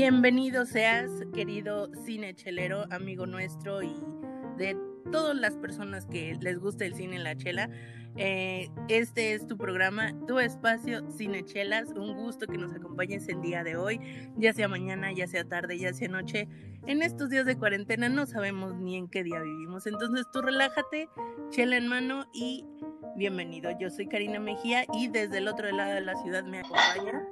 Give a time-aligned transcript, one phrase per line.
[0.00, 3.96] Bienvenido seas, querido cinechelero, amigo nuestro y
[4.56, 4.76] de
[5.10, 7.68] todas las personas que les gusta el cine en la chela.
[8.16, 11.88] Eh, este es tu programa, tu espacio Cinechelas.
[11.96, 14.00] Un gusto que nos acompañes el día de hoy,
[14.36, 16.46] ya sea mañana, ya sea tarde, ya sea noche.
[16.86, 19.84] En estos días de cuarentena no sabemos ni en qué día vivimos.
[19.88, 21.08] Entonces tú relájate,
[21.50, 22.64] chela en mano y
[23.16, 23.76] bienvenido.
[23.80, 27.27] Yo soy Karina Mejía y desde el otro lado de la ciudad me acompaña.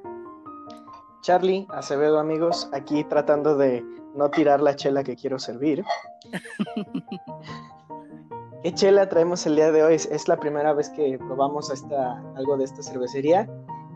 [1.22, 3.84] Charlie Acevedo, amigos, aquí tratando de
[4.14, 5.84] no tirar la chela que quiero servir.
[8.62, 9.94] ¿Qué chela traemos el día de hoy?
[9.94, 13.48] Es la primera vez que probamos esta, algo de esta cervecería.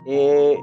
[0.07, 0.59] Eh,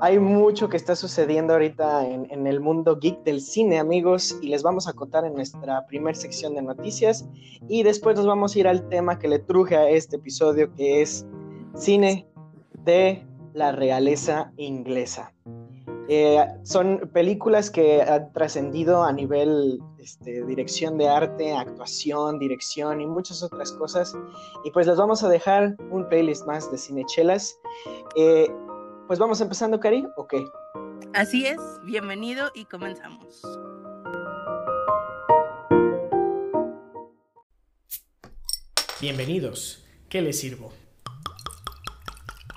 [0.00, 4.48] hay mucho que está sucediendo ahorita en, en, el mundo geek del cine, amigos, y
[4.48, 7.28] les vamos a contar en nuestra primera sección de noticias.
[7.68, 11.02] Y después nos vamos a ir al tema que le truje a este episodio, que
[11.02, 11.26] es
[11.74, 12.28] cine
[12.84, 15.32] de la realeza inglesa.
[16.10, 23.06] Eh, son películas que han trascendido a nivel este, dirección de arte, actuación, dirección y
[23.06, 24.16] muchas otras cosas.
[24.64, 27.58] Y pues les vamos a dejar un playlist más de cinechelas.
[28.16, 28.48] Eh,
[29.06, 30.44] pues vamos empezando, Cari, ¿o qué?
[31.12, 33.42] Así es, bienvenido y comenzamos.
[39.00, 40.72] Bienvenidos, ¿qué les sirvo?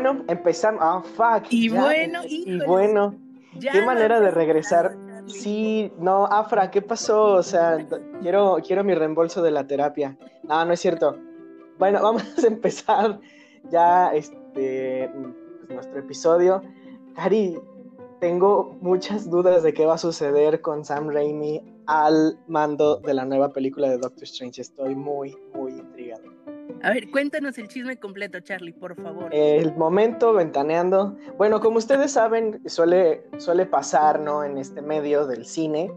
[0.00, 0.80] Bueno, empezamos.
[0.82, 1.46] Ah, fuck.
[1.50, 3.14] Y ya, bueno, Y bueno,
[3.58, 4.96] ya qué manera de regresar.
[5.26, 7.34] Sí, no, Afra, ¿qué pasó?
[7.34, 7.86] O sea,
[8.22, 10.16] quiero, quiero mi reembolso de la terapia.
[10.42, 11.16] No, no es cierto.
[11.78, 13.20] Bueno, vamos a empezar
[13.70, 16.62] ya este pues, nuestro episodio.
[17.14, 17.58] Cari,
[18.20, 23.24] tengo muchas dudas de qué va a suceder con Sam Raimi al mando de la
[23.24, 24.62] nueva película de Doctor Strange.
[24.62, 25.36] Estoy muy.
[26.82, 29.28] A ver, cuéntanos el chisme completo, Charlie, por favor.
[29.34, 31.16] El momento ventaneando.
[31.36, 34.44] Bueno, como ustedes saben, suele, suele pasar, ¿no?
[34.44, 35.92] En este medio del cine,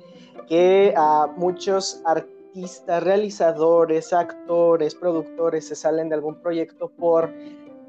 [0.48, 7.34] que a muchos artistas, realizadores, actores, productores se salen de algún proyecto por,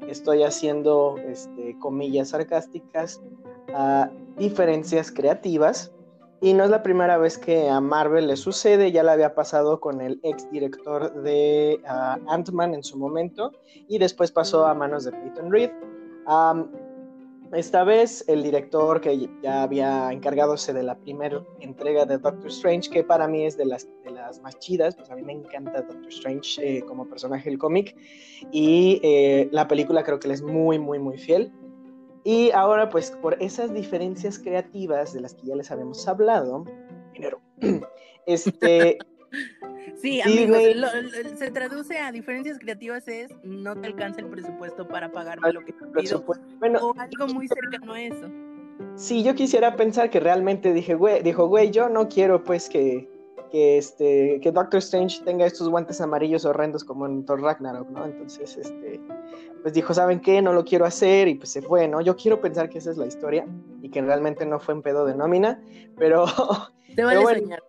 [0.07, 3.21] estoy haciendo este, comillas sarcásticas,
[3.73, 5.91] a diferencias creativas.
[6.41, 9.79] Y no es la primera vez que a Marvel le sucede, ya le había pasado
[9.79, 13.51] con el ex director de uh, Ant-Man en su momento,
[13.87, 15.71] y después pasó a manos de Peyton Reed.
[17.53, 22.89] Esta vez el director que ya había encargadose de la primera entrega de Doctor Strange,
[22.89, 25.83] que para mí es de las, de las más chidas, pues a mí me encanta
[25.83, 27.95] Doctor Strange eh, como personaje del cómic,
[28.51, 31.53] y eh, la película creo que le es muy, muy, muy fiel.
[32.25, 36.65] Y ahora, pues, por esas diferencias creativas de las que ya les habíamos hablado,
[37.13, 37.39] dinero,
[38.25, 38.97] este,
[40.01, 44.27] Sí, Disney- amigos, lo- lo- se traduce a diferencias creativas es no te alcanza el
[44.27, 46.23] presupuesto para pagarme lo que te pido.
[46.59, 48.27] Bueno, o algo muy cercano a eso.
[48.95, 53.07] sí, yo quisiera pensar que realmente dije, güey, dijo, güey, yo no quiero, pues, que,
[53.55, 58.03] que, este, que Doctor Strange tenga estos guantes amarillos horrendos como en Thor Ragnarok, ¿no?
[58.03, 58.99] Entonces, este,
[59.61, 60.41] pues dijo, ¿saben qué?
[60.41, 62.01] No lo quiero hacer y pues se fue, ¿no?
[62.01, 63.47] Yo quiero pensar que esa es la historia
[63.81, 65.63] y que realmente no fue en pedo de nómina,
[65.97, 66.25] pero
[66.97, 67.63] Te vale bueno, soñar.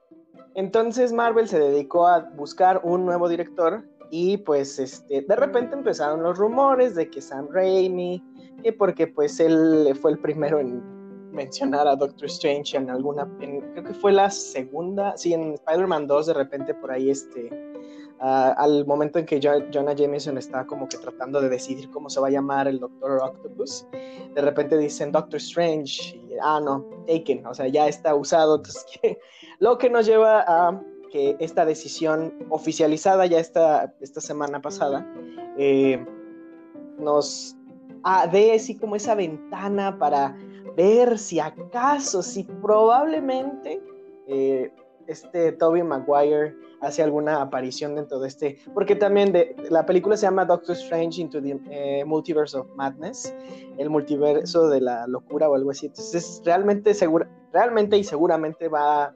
[0.56, 6.20] Entonces Marvel se dedicó a buscar un nuevo director y pues este, de repente empezaron
[6.20, 8.24] los rumores de que Sam Raimi,
[8.64, 10.95] que porque pues él fue el primero en
[11.36, 16.06] mencionar a Doctor Strange en alguna, en- creo que fue la segunda, sí, en Spider-Man
[16.08, 17.50] 2 de repente por ahí este,
[18.20, 22.08] ah, al momento en que Jo- Jonah Jameson está como que tratando de decidir cómo
[22.10, 23.86] se va a llamar el Doctor Octopus,
[24.34, 28.84] de repente dicen Doctor Strange, y, ah no, Taken, o sea, ya está usado, entonces
[29.02, 29.18] que
[29.60, 30.82] lo que nos lleva a
[31.12, 35.06] que esta decisión oficializada ya esta, esta semana pasada
[35.56, 36.04] eh,
[36.98, 37.56] nos
[38.02, 40.36] ah, dé así como esa ventana para
[40.76, 43.80] ver si acaso, si probablemente
[44.26, 44.70] eh,
[45.06, 50.26] este Toby Maguire hace alguna aparición dentro de este, porque también de, la película se
[50.26, 53.34] llama Doctor Strange into the eh, Multiverse of Madness,
[53.78, 55.86] el multiverso de la locura o algo así.
[55.86, 59.14] Entonces, realmente, segura, realmente y seguramente va,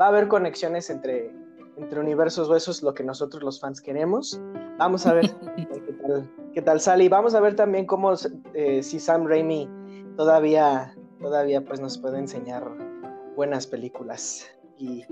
[0.00, 1.32] va a haber conexiones entre
[1.78, 4.40] entre universos o eso es lo que nosotros los fans queremos.
[4.78, 5.30] Vamos a ver
[6.52, 8.12] qué, tal, sale y vamos a ver también cómo
[8.54, 9.68] eh, si Sam Raimi
[10.16, 12.64] todavía, todavía pues nos puede enseñar
[13.36, 14.46] buenas películas
[14.78, 15.04] y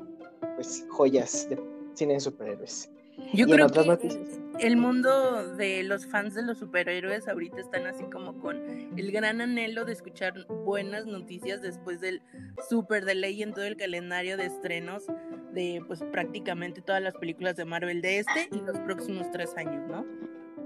[0.55, 1.63] pues joyas de
[1.95, 2.91] cine de superhéroes.
[3.33, 8.39] Yo creo que el mundo de los fans de los superhéroes ahorita están así como
[8.41, 8.57] con
[8.97, 12.23] el gran anhelo de escuchar buenas noticias después del
[12.69, 15.05] super delay en todo el calendario de estrenos
[15.53, 19.89] de pues prácticamente todas las películas de Marvel de este y los próximos tres años,
[19.89, 20.05] ¿no?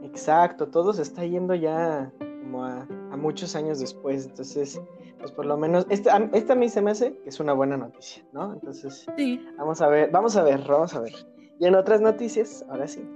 [0.05, 2.87] Exacto, todo se está yendo ya como a,
[3.21, 4.81] muchos años después, entonces
[5.19, 7.77] pues por lo menos esta, esta a mí se me hace que es una buena
[7.77, 8.55] noticia, ¿no?
[8.55, 9.47] Entonces sí.
[9.59, 11.13] vamos a ver, vamos a ver, vamos a ver.
[11.59, 13.07] Y en otras noticias, ahora sí.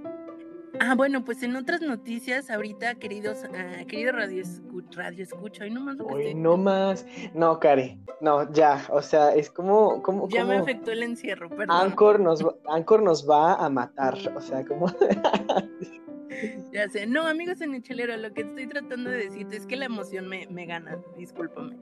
[0.79, 4.43] Ah, bueno, pues en otras noticias, ahorita, queridos, uh, querido radio,
[4.91, 7.05] radio escucha, hoy no más lo que no más.
[7.33, 10.03] No, Cari, no, ya, o sea, es como.
[10.03, 11.71] como ya me afectó el encierro, perdón.
[11.71, 14.87] Anchor nos, Anchor nos va a matar, o sea, como.
[16.73, 19.75] ya sé, no, amigos en el chelero, lo que estoy tratando de decirte es que
[19.75, 21.75] la emoción me, me gana, discúlpame.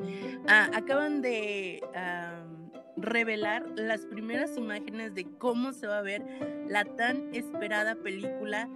[0.47, 1.81] Ah, acaban de
[2.95, 6.23] revelar las primeras imágenes de cómo se va a ver
[6.67, 8.69] la tan esperada película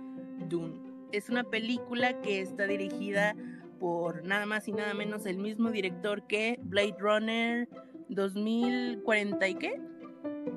[0.49, 0.79] Dune.
[1.11, 3.35] Es una película que está dirigida
[3.79, 7.69] por nada más y nada menos el mismo director que Blade Runner
[8.09, 9.81] 2040 y qué?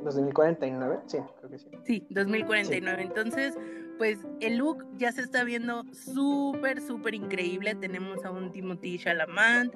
[0.02, 1.69] 2049, sí, creo que sí.
[1.84, 3.02] Sí, 2049.
[3.02, 3.58] Entonces,
[4.00, 7.75] pues el look ya se está viendo súper, súper increíble.
[7.75, 9.70] Tenemos a un Timothy Chalamet,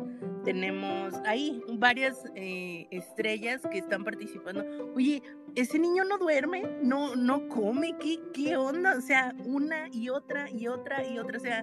[0.44, 4.64] tenemos ahí varias eh, estrellas que están participando.
[4.94, 5.22] Oye,
[5.56, 8.96] ese niño no duerme, no, no come, ¿qué, qué onda?
[8.96, 11.36] O sea, una y otra y otra y otra.
[11.36, 11.62] O sea,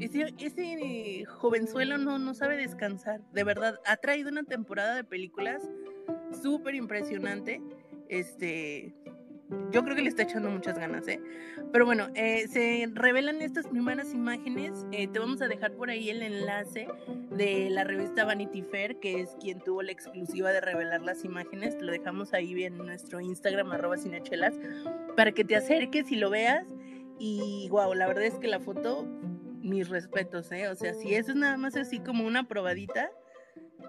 [0.00, 3.20] ese, ese jovenzuelo no, no sabe descansar.
[3.30, 5.70] De verdad, ha traído una temporada de películas
[6.42, 7.62] súper impresionante.
[8.08, 8.92] Este,
[9.72, 11.20] yo creo que le está echando muchas ganas, ¿eh?
[11.72, 14.86] Pero bueno, eh, se revelan estas primeras imágenes.
[14.92, 16.88] Eh, te vamos a dejar por ahí el enlace
[17.30, 21.78] de la revista Vanity Fair, que es quien tuvo la exclusiva de revelar las imágenes.
[21.78, 24.54] Te lo dejamos ahí en nuestro Instagram, arroba cinechelas,
[25.16, 26.66] para que te acerques y lo veas.
[27.18, 29.06] Y wow, la verdad es que la foto,
[29.60, 30.68] mis respetos, ¿eh?
[30.68, 33.10] O sea, si eso es nada más así como una probadita,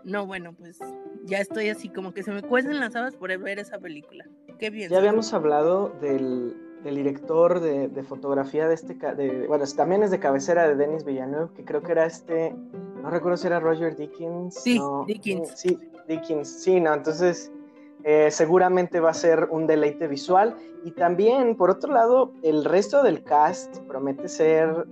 [0.04, 0.80] no, bueno, pues
[1.26, 4.26] ya estoy así como que se me cuecen las habas por ver esa película.
[4.60, 4.90] Qué bien.
[4.90, 10.68] Ya habíamos hablado del, director de, fotografía de este, de, bueno, también es de cabecera
[10.68, 12.56] de Denis Villeneuve, que creo que era este,
[13.02, 14.56] no recuerdo si era Roger Dickens.
[14.56, 15.52] Sí, Dickens.
[15.56, 17.52] Sí, Dickens, sí, no, entonces
[18.04, 20.56] eh, seguramente va a ser un deleite visual.
[20.84, 24.86] Y también, por otro lado, el resto del cast promete ser,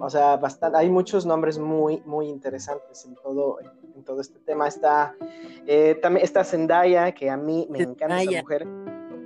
[0.00, 4.68] o sea, bastante, hay muchos nombres muy, muy interesantes en todo, en todo este tema.
[4.68, 5.16] Está,
[5.66, 8.66] eh, también está Zendaya, que a mí me encanta esa mujer.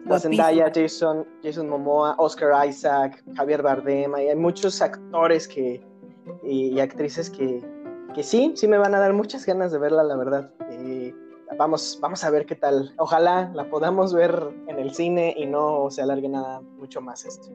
[0.03, 4.14] Está Zendaya, Jason, Jason Momoa, Oscar Isaac, Javier Bardem.
[4.14, 5.85] Hay muchos actores que,
[6.43, 7.62] y, actrices que,
[8.14, 10.50] que, sí, sí me van a dar muchas ganas de verla, la verdad.
[10.70, 11.14] Eh,
[11.58, 12.94] vamos, vamos a ver qué tal.
[12.98, 14.34] Ojalá la podamos ver
[14.69, 17.48] en el cine y no se alargue nada mucho más esto.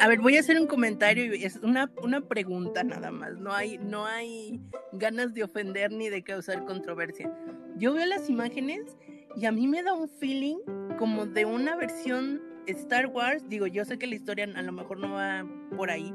[0.00, 3.38] A ver, voy a hacer un comentario y es una, una pregunta nada más.
[3.38, 4.60] No hay, no hay
[4.92, 7.32] ganas de ofender ni de causar controversia.
[7.76, 8.96] Yo veo las imágenes
[9.36, 10.58] y a mí me da un feeling
[10.98, 13.44] como de una versión Star Wars.
[13.48, 15.44] Digo, yo sé que la historia a lo mejor no va
[15.76, 16.14] por ahí,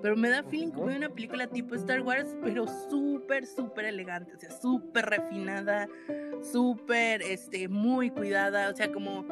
[0.00, 4.34] pero me da feeling como de una película tipo Star Wars, pero súper, súper elegante,
[4.34, 5.88] o sea, súper refinada,
[6.52, 9.26] súper, este, muy cuidada, o sea, como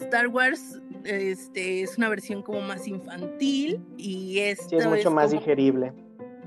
[0.00, 5.92] Star Wars este, es una versión como más infantil y es mucho más digerible.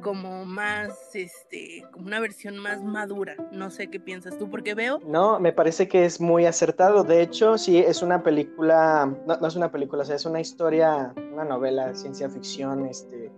[0.01, 3.35] Como más, este, como una versión más madura.
[3.51, 4.99] No sé qué piensas tú, porque veo.
[5.05, 7.03] No, me parece que es muy acertado.
[7.03, 10.39] De hecho, sí, es una película, no, no es una película, o sea, es una
[10.39, 13.31] historia, una novela ciencia ficción, este,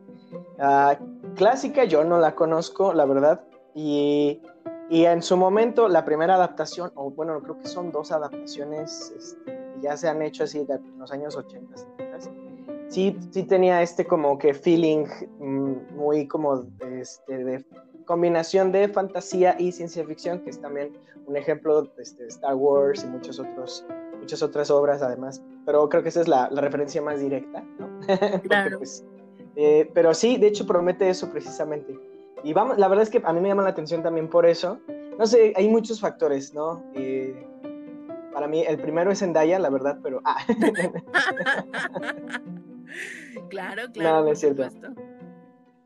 [0.60, 1.86] uh, clásica.
[1.86, 3.42] Yo no la conozco, la verdad.
[3.74, 4.42] Y
[4.90, 9.60] y en su momento, la primera adaptación, o bueno, creo que son dos adaptaciones este,
[9.82, 11.76] ya se han hecho así en los años 80,
[12.90, 15.06] sí, sí tenía este como que feeling
[15.40, 17.66] mm, muy como este, de
[18.06, 20.92] combinación de fantasía y ciencia ficción, que es también
[21.28, 23.86] un ejemplo este, de Star Wars y muchos otros,
[24.20, 25.42] muchas otras obras además.
[25.66, 27.88] Pero creo que esa es la, la referencia más directa, ¿no?
[28.44, 28.80] Claro.
[28.80, 29.06] Pues,
[29.56, 31.94] eh, pero sí, de hecho promete eso precisamente.
[32.44, 34.80] Y vamos, la verdad es que a mí me llama la atención también por eso.
[35.18, 36.82] No sé, hay muchos factores, ¿no?
[36.96, 37.46] Eh,
[38.34, 40.22] para mí, el primero es Zendaya, la verdad, pero...
[40.24, 40.38] Ah.
[43.50, 44.20] claro, claro.
[44.20, 44.68] No, no es cierto.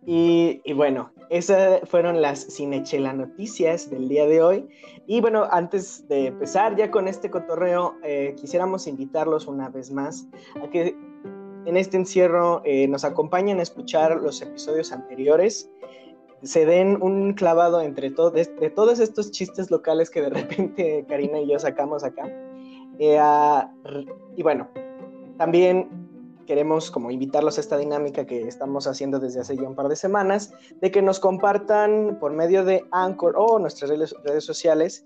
[0.06, 4.68] Y, y, bueno, esas fueron las Cinechela Noticias del día de hoy.
[5.08, 10.28] Y bueno, antes de empezar ya con este cotorreo, eh, quisiéramos invitarlos una vez más
[10.62, 10.96] a que
[11.66, 15.70] en este encierro eh, nos acompañen a escuchar los episodios anteriores,
[16.42, 21.40] se den un clavado entre todo, de, todos estos chistes locales que de repente Karina
[21.40, 22.30] y yo sacamos acá.
[23.00, 23.20] Eh,
[24.36, 24.70] y bueno,
[25.38, 26.03] también
[26.46, 29.96] queremos como invitarlos a esta dinámica que estamos haciendo desde hace ya un par de
[29.96, 35.04] semanas, de que nos compartan por medio de Anchor o nuestras redes, redes sociales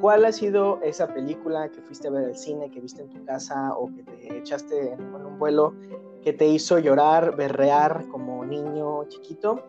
[0.00, 3.24] cuál ha sido esa película que fuiste a ver al cine, que viste en tu
[3.24, 5.74] casa o que te echaste en un vuelo
[6.22, 9.62] que te hizo llorar, berrear como niño chiquito.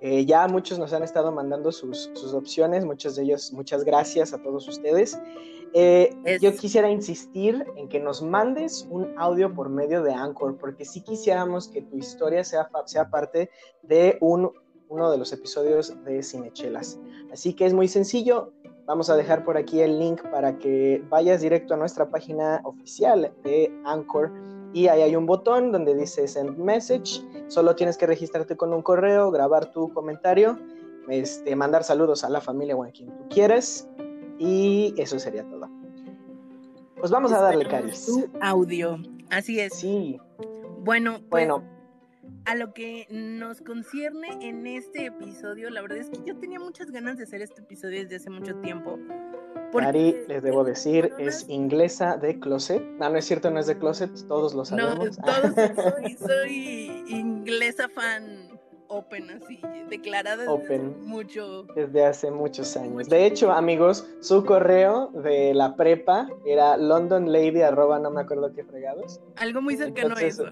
[0.00, 4.32] Eh, ya muchos nos han estado mandando sus, sus, opciones, muchos de ellos, muchas gracias
[4.32, 5.18] a todos ustedes.
[5.72, 10.84] Eh, yo quisiera insistir en que nos mandes un audio por medio de Anchor, porque
[10.84, 13.50] sí quisiéramos que tu historia sea, sea parte
[13.82, 14.50] de un,
[14.88, 16.98] uno de los episodios de Cinechelas.
[17.32, 18.52] Así que es muy sencillo.
[18.86, 23.32] Vamos a dejar por aquí el link para que vayas directo a nuestra página oficial
[23.44, 24.32] de Anchor
[24.72, 27.22] y ahí hay un botón donde dice Send Message.
[27.46, 30.58] Solo tienes que registrarte con un correo, grabar tu comentario,
[31.08, 33.88] este, mandar saludos a la familia o a quien tú quieras
[34.40, 35.70] y eso sería todo.
[36.96, 38.06] Pues vamos a darle, Caris.
[38.06, 38.98] Tu audio,
[39.30, 39.74] así es.
[39.74, 40.18] Sí.
[40.80, 41.62] Bueno, pues, bueno.
[42.46, 46.90] A lo que nos concierne en este episodio, la verdad es que yo tenía muchas
[46.90, 48.98] ganas de hacer este episodio desde hace mucho tiempo.
[49.76, 52.82] Cari, les debo decir, es inglesa de closet.
[52.98, 55.18] No, no es cierto, no es de closet, todos lo sabemos.
[55.18, 55.54] No, todos
[56.02, 58.49] soy, soy inglesa fan
[58.90, 61.64] open, así, declarada desde mucho.
[61.74, 63.08] Desde hace muchos años.
[63.08, 68.64] De hecho, amigos, su correo de la prepa era londonlady arroba no me acuerdo qué
[68.64, 69.20] fregados.
[69.36, 70.44] Algo muy cercano a eso.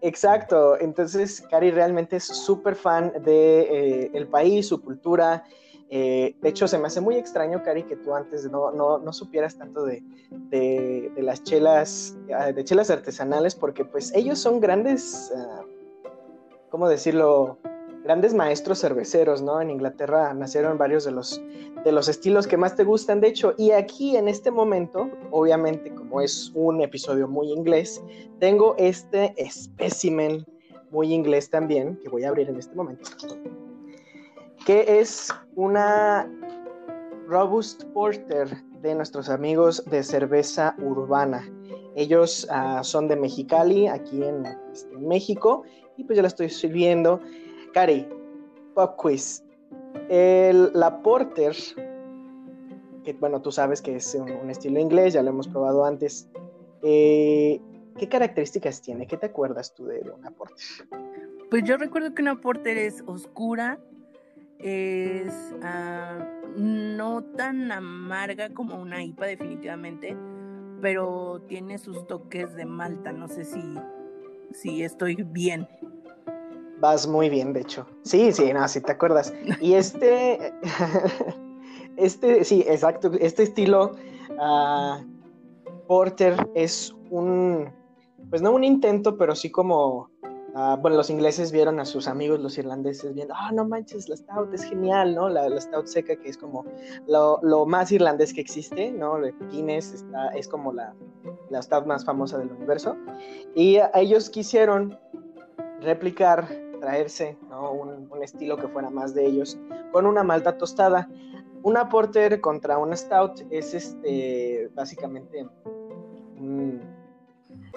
[0.00, 5.44] Exacto, entonces Cari realmente es súper fan de eh, el país, su cultura.
[5.90, 9.12] Eh, de hecho, se me hace muy extraño, Cari, que tú antes no, no, no
[9.12, 14.60] supieras tanto de, de, de, las chelas, ah, de chelas artesanales, porque pues ellos son
[14.60, 15.79] grandes uh,
[16.70, 17.58] ¿cómo decirlo?
[18.04, 19.60] Grandes maestros cerveceros, ¿no?
[19.60, 21.40] En Inglaterra nacieron varios de los,
[21.84, 25.94] de los estilos que más te gustan, de hecho, y aquí en este momento, obviamente
[25.94, 28.02] como es un episodio muy inglés,
[28.38, 30.46] tengo este espécimen
[30.90, 33.10] muy inglés también, que voy a abrir en este momento,
[34.64, 36.26] que es una
[37.28, 38.48] Robust Porter
[38.80, 41.46] de nuestros amigos de cerveza urbana.
[41.96, 45.64] Ellos uh, son de Mexicali, aquí en, este, en México,
[45.96, 47.20] y pues ya la estoy sirviendo.
[47.72, 48.06] Cari,
[48.74, 49.42] pop quiz.
[50.08, 51.54] La Porter,
[53.04, 56.28] que bueno, tú sabes que es un, estilo inglés, ya lo hemos probado antes.
[56.82, 57.60] Eh,
[57.98, 59.06] ¿Qué características tiene?
[59.06, 60.56] ¿Qué te acuerdas tú de, una Porter?
[61.50, 63.78] Pues yo recuerdo que una Porter es oscura,
[64.58, 70.16] es uh, no tan amarga como una IPA definitivamente,
[70.80, 73.12] pero tiene sus toques de malta.
[73.12, 73.60] No sé si,
[74.52, 75.68] si estoy bien.
[76.80, 77.86] Vas muy bien, de hecho.
[78.04, 79.32] Sí, sí, no, si te acuerdas.
[79.60, 80.52] Y este,
[81.96, 83.92] este, sí, exacto, este estilo
[84.30, 85.04] uh,
[85.86, 87.70] Porter es un,
[88.30, 90.10] pues no un intento, pero sí como,
[90.54, 94.08] uh, bueno, los ingleses vieron a sus amigos, los irlandeses, viendo, ah, oh, no manches,
[94.08, 95.28] la stout es genial, ¿no?
[95.28, 96.64] La, la stout seca, que es como
[97.06, 99.18] lo, lo, más irlandés que existe, ¿no?
[99.18, 100.94] De Guinness está, es como la,
[101.50, 102.96] la stout más famosa del universo.
[103.54, 104.98] Y ellos quisieron
[105.80, 106.48] replicar
[106.80, 107.72] traerse ¿no?
[107.72, 109.58] un, un, estilo que fuera más de ellos,
[109.92, 111.08] con una malta tostada.
[111.62, 115.46] Una porter contra una stout es este básicamente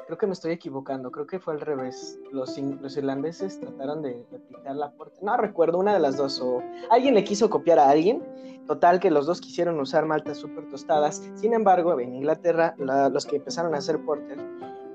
[0.06, 2.20] creo que me estoy equivocando, creo que fue al revés.
[2.32, 6.62] Los, los irlandeses trataron de replicar la porter, no recuerdo una de las dos, o
[6.90, 8.24] alguien le quiso copiar a alguien.
[8.68, 11.30] Total que los dos quisieron usar maltas súper tostadas.
[11.36, 14.38] Sin embargo, en Inglaterra, la, los que empezaron a hacer porter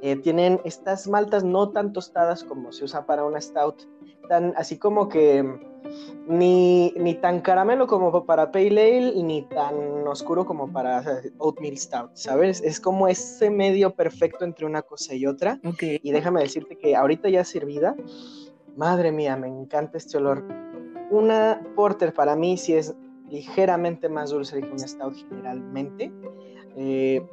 [0.03, 3.83] eh, tienen estas maltas no tan tostadas como se usa para una stout,
[4.29, 5.45] tan así como que
[6.27, 11.03] ni, ni tan caramelo como para pale ale, ni tan oscuro como para
[11.39, 12.61] oatmeal stout, ¿sabes?
[12.63, 15.59] Es como ese medio perfecto entre una cosa y otra.
[15.65, 15.99] Okay.
[16.03, 17.97] Y déjame decirte que ahorita ya servida,
[18.77, 20.45] madre mía, me encanta este olor.
[21.11, 22.95] Una porter para mí sí es
[23.31, 26.13] ligeramente más dulce que una stout generalmente.
[26.77, 27.27] Eh,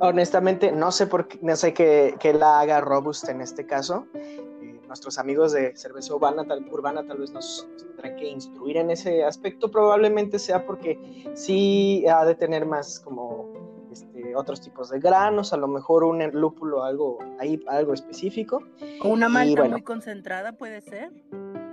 [0.00, 4.06] honestamente no sé por qué, no sé que la haga robust en este caso.
[4.14, 8.76] Eh, nuestros amigos de cerveza urbana tal, urbana tal vez nos, nos, tendrán que instruir
[8.76, 9.70] en ese aspecto.
[9.70, 10.98] Probablemente sea porque
[11.34, 16.22] sí ha de tener más como este, otros tipos de granos, a lo mejor un
[16.32, 18.62] lúpulo, algo ahí, algo específico.
[19.02, 21.10] O una malta bueno, muy concentrada puede ser.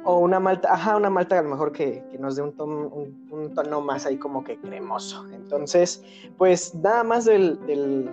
[0.05, 3.81] O una malta, ajá, una malta a lo mejor que, que nos dé un, tono,
[3.81, 5.25] más ahí como que cremoso.
[5.33, 6.03] Entonces,
[6.37, 8.09] pues nada más del, del,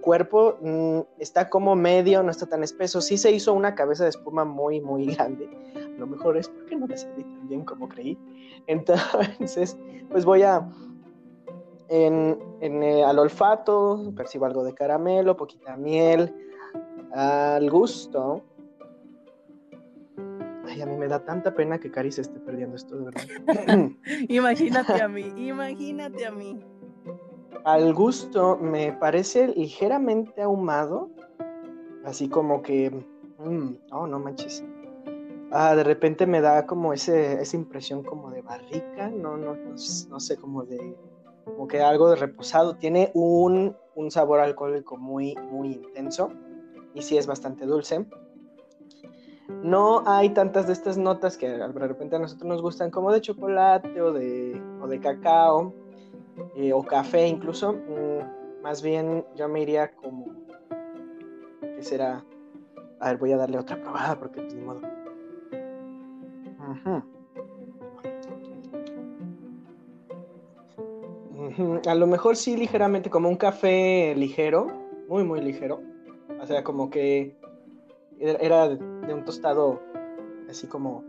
[0.00, 3.00] cuerpo mm, está como medio, no está tan espeso.
[3.00, 5.48] Sí se hizo una cabeza de espuma muy, muy grande.
[5.76, 8.18] A lo mejor es porque no decidí tan bien como creí.
[8.66, 9.76] Entonces,
[10.10, 10.68] pues voy a...
[11.88, 16.34] En, en, eh, al olfato, percibo algo de caramelo, poquita miel,
[17.12, 18.42] al gusto,
[20.76, 23.22] Ay, a mí me da tanta pena que Cari se esté perdiendo esto, de verdad.
[24.28, 26.60] imagínate a mí, imagínate a mí.
[27.64, 31.08] Al gusto me parece ligeramente ahumado,
[32.04, 32.90] así como que,
[33.38, 34.62] mmm, oh, no manches.
[35.50, 39.70] Ah, de repente me da como ese, esa impresión como de barrica, no, no, no,
[39.70, 40.94] no sé, como de,
[41.46, 42.76] como que algo de reposado.
[42.76, 46.30] Tiene un, un sabor alcohólico muy, muy intenso
[46.92, 48.04] y sí es bastante dulce
[49.48, 53.20] no hay tantas de estas notas que de repente a nosotros nos gustan como de
[53.20, 55.72] chocolate o de, o de cacao
[56.56, 57.72] eh, o café incluso.
[57.72, 60.26] Mm, más bien yo me iría como,
[61.60, 62.24] ¿qué será?
[62.98, 64.80] A ver, voy a darle otra probada porque pues ni modo.
[71.86, 74.66] A lo mejor sí ligeramente como un café ligero,
[75.08, 75.80] muy muy ligero.
[76.40, 77.36] O sea, como que
[78.18, 78.76] era
[79.06, 79.80] de un tostado
[80.48, 81.04] así como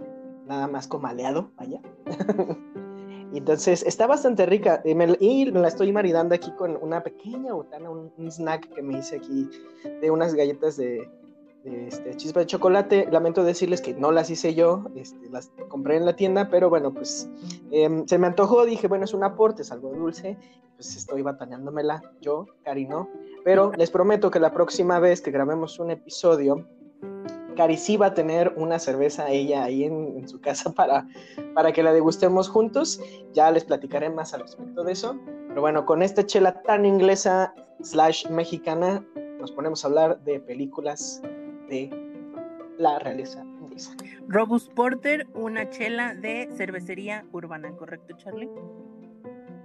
[0.48, 1.82] nada más comaleado, vaya.
[3.34, 4.82] y entonces está bastante rica.
[4.86, 9.18] Y me, la estoy maridando aquí con una pequeña botana, un, snack que me hice
[9.18, 9.50] aquí
[10.01, 11.10] de unas galletas de,
[11.63, 13.08] este, chispa de chocolate.
[13.12, 16.94] Lamento decirles que no las hice yo, este, las compré en la tienda, pero bueno,
[16.94, 17.30] pues
[17.72, 18.66] em, se me antojó.
[18.66, 20.38] Dije, bueno, es un aporte, es algo dulce.
[20.75, 23.10] Pues estoy batallándomela yo, Cari no.
[23.44, 26.68] Pero les prometo que la próxima vez que grabemos un episodio,
[27.57, 31.07] Cari sí va a tener una cerveza ella ahí en, su casa para,
[31.55, 33.01] para que la degustemos juntos.
[33.33, 35.17] Ya les platicaré más al respecto de eso.
[35.49, 39.03] Pero bueno, con esta chela tan inglesa slash mexicana,
[39.39, 41.21] nos ponemos a hablar de películas
[41.67, 41.89] de
[42.77, 43.91] la realeza inglesa.
[44.27, 48.50] Robust Porter, una chela de cervecería urbana, ¿correcto, Charlie?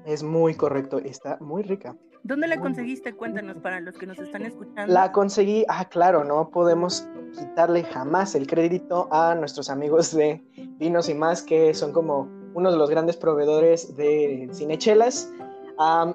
[0.05, 1.97] Es muy correcto, está muy rica.
[2.25, 3.15] ¿Dónde la conseguiste?
[3.15, 4.93] Cuéntanos para los que nos están escuchando.
[4.93, 10.41] La conseguí, ah, claro, no podemos quitarle jamás el crédito a nuestros amigos de
[10.79, 15.33] Vinos y más, que son como uno de los grandes proveedores de cinechelas.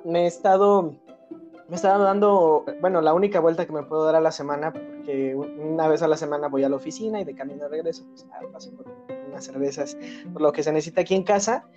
[0.06, 0.96] me he estado
[1.68, 4.72] me he estado dando, bueno, la única vuelta que me puedo dar a la semana,
[4.72, 8.26] porque una vez a la semana voy a la oficina y de camino regreso, pues
[8.32, 8.86] ah, paso por
[9.28, 9.98] unas cervezas,
[10.34, 11.68] por lo que se necesita aquí en casa.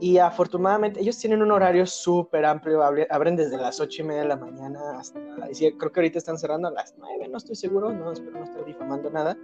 [0.00, 4.28] Y afortunadamente ellos tienen un horario súper amplio, abren desde las ocho y media de
[4.28, 8.12] la mañana hasta, creo que ahorita están cerrando a las nueve, no estoy seguro, no,
[8.12, 9.36] espero no estar difamando nada.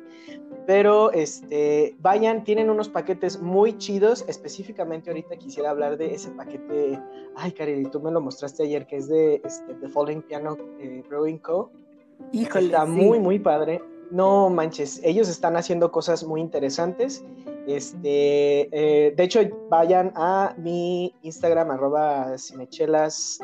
[0.66, 7.00] Pero este, vayan, tienen unos paquetes muy chidos, específicamente ahorita quisiera hablar de ese paquete,
[7.34, 11.02] ay Cari, tú me lo mostraste ayer, que es de este, The Falling Piano eh,
[11.08, 11.72] Brewing Co.
[12.32, 13.82] Híjole, Está muy, muy padre.
[14.10, 17.24] No manches, ellos están haciendo cosas muy interesantes
[17.66, 19.40] este, eh, de hecho,
[19.70, 23.38] vayan a mi Instagram, arroba cinechelas,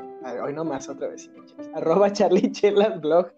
[0.44, 1.30] hoy no más otra vez,
[1.74, 3.32] arroba charlichelas blog,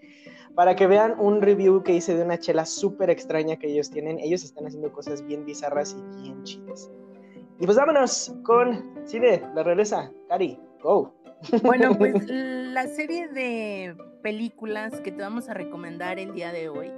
[0.57, 4.19] para que vean un review que hice de una chela súper extraña que ellos tienen.
[4.19, 6.91] Ellos están haciendo cosas bien bizarras y bien chidas.
[7.61, 10.11] Y pues vámonos con Cine, la regresa.
[10.29, 11.15] Cari, go.
[11.63, 16.93] Bueno, pues la serie de películas que te vamos a recomendar el día de hoy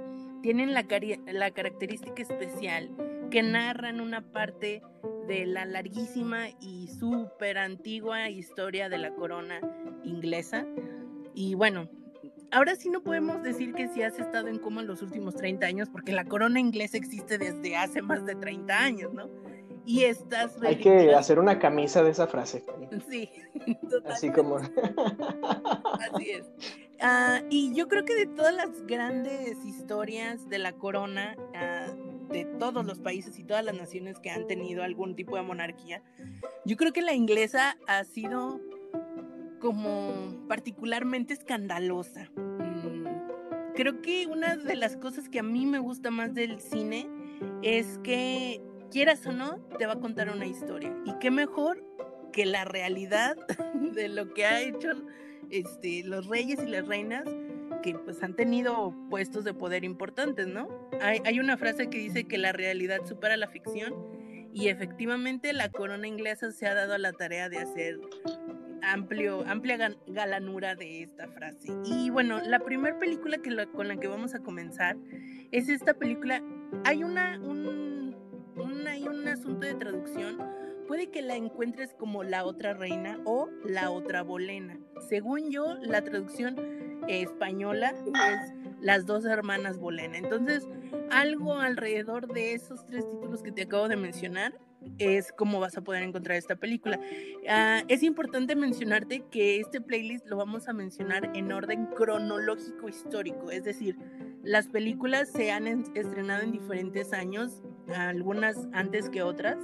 [0.45, 2.91] tienen la, característica especial
[3.31, 4.83] que narran una parte
[5.27, 9.59] de la larguísima y súper antigua historia de la corona
[10.03, 10.67] inglesa.
[11.33, 11.89] Y bueno,
[12.51, 15.65] ahora sí no podemos decir que si has estado en coma en los últimos 30
[15.65, 19.27] años, porque la corona inglesa existe desde hace más de 30 años, ¿no?
[19.85, 20.61] Y estas...
[20.63, 22.63] Hay que hacer una camisa de esa frase.
[23.09, 23.29] Sí,
[23.81, 24.09] totalmente.
[24.09, 24.57] Así como...
[24.57, 26.45] Así es.
[27.01, 32.45] Ah, y yo creo que de todas las grandes historias de la corona, uh, de
[32.57, 36.01] todos los países y todas las naciones que han tenido algún tipo de monarquía,
[36.63, 38.61] yo creo que la inglesa ha sido
[39.59, 42.29] como particularmente escandalosa.
[42.35, 43.05] Mm,
[43.75, 47.07] creo que una de las cosas que a mí me gusta más del cine
[47.61, 48.61] es que,
[48.95, 50.95] quieras o no, te va a contar una historia.
[51.03, 51.83] Y qué mejor
[52.31, 53.35] que la realidad
[53.93, 54.87] de lo que ha hecho
[55.51, 57.25] este, los reyes y las reinas
[57.83, 60.69] que pues han tenido puestos de poder importantes, ¿no?
[61.01, 63.93] Hay, hay una frase que dice que la realidad supera la ficción
[64.53, 67.99] y efectivamente la corona inglesa se ha dado a la tarea de hacer
[68.81, 71.67] amplio, amplia galanura de esta frase.
[71.83, 74.95] Y bueno, la primera película que con la que vamos a comenzar
[75.51, 76.41] es esta película.
[76.85, 77.37] Hay una,
[78.55, 78.95] una
[79.35, 80.37] momento de traducción,
[80.87, 84.77] puede que la encuentres como la otra reina o la otra bolena.
[85.07, 86.55] Según yo, la traducción
[87.07, 90.17] española es las dos hermanas bolena.
[90.17, 90.67] Entonces,
[91.11, 94.53] algo alrededor de esos tres títulos que te acabo de mencionar
[94.99, 96.99] es como vas a poder encontrar esta película.
[97.49, 103.49] Ah, es importante mencionarte que este playlist lo vamos a mencionar en orden cronológico histórico,
[103.51, 103.97] es decir,
[104.45, 109.57] las películas se han estrenado en diferentes años, algunas antes que otras,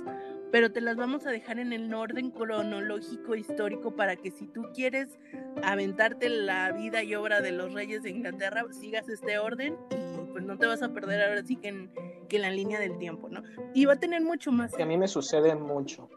[0.52, 4.63] pero te las vamos a dejar en el orden cronológico histórico para que si tú
[4.74, 5.20] quieres
[5.63, 10.44] aventarte la vida y obra de los reyes de Inglaterra, sigas este orden y pues
[10.44, 11.91] no te vas a perder ahora sí que en,
[12.28, 13.44] que en la línea del tiempo, ¿no?
[13.74, 14.74] Y va a tener mucho más.
[14.74, 16.10] Que a mí me sucede mucho.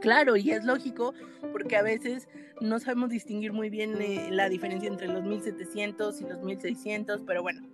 [0.00, 1.14] Claro, y es lógico
[1.52, 2.28] porque a veces
[2.60, 7.42] no sabemos distinguir muy bien eh, la diferencia entre los 1700 y los 1600, pero
[7.42, 7.66] bueno,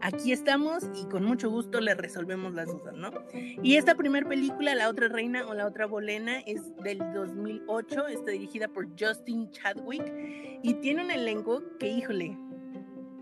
[0.00, 3.10] aquí estamos y con mucho gusto le resolvemos las dudas, ¿no?
[3.62, 8.30] Y esta primera película, La otra reina o La otra bolena, es del 2008, está
[8.30, 10.04] dirigida por Justin Chadwick
[10.62, 12.36] y tiene un elenco que, híjole,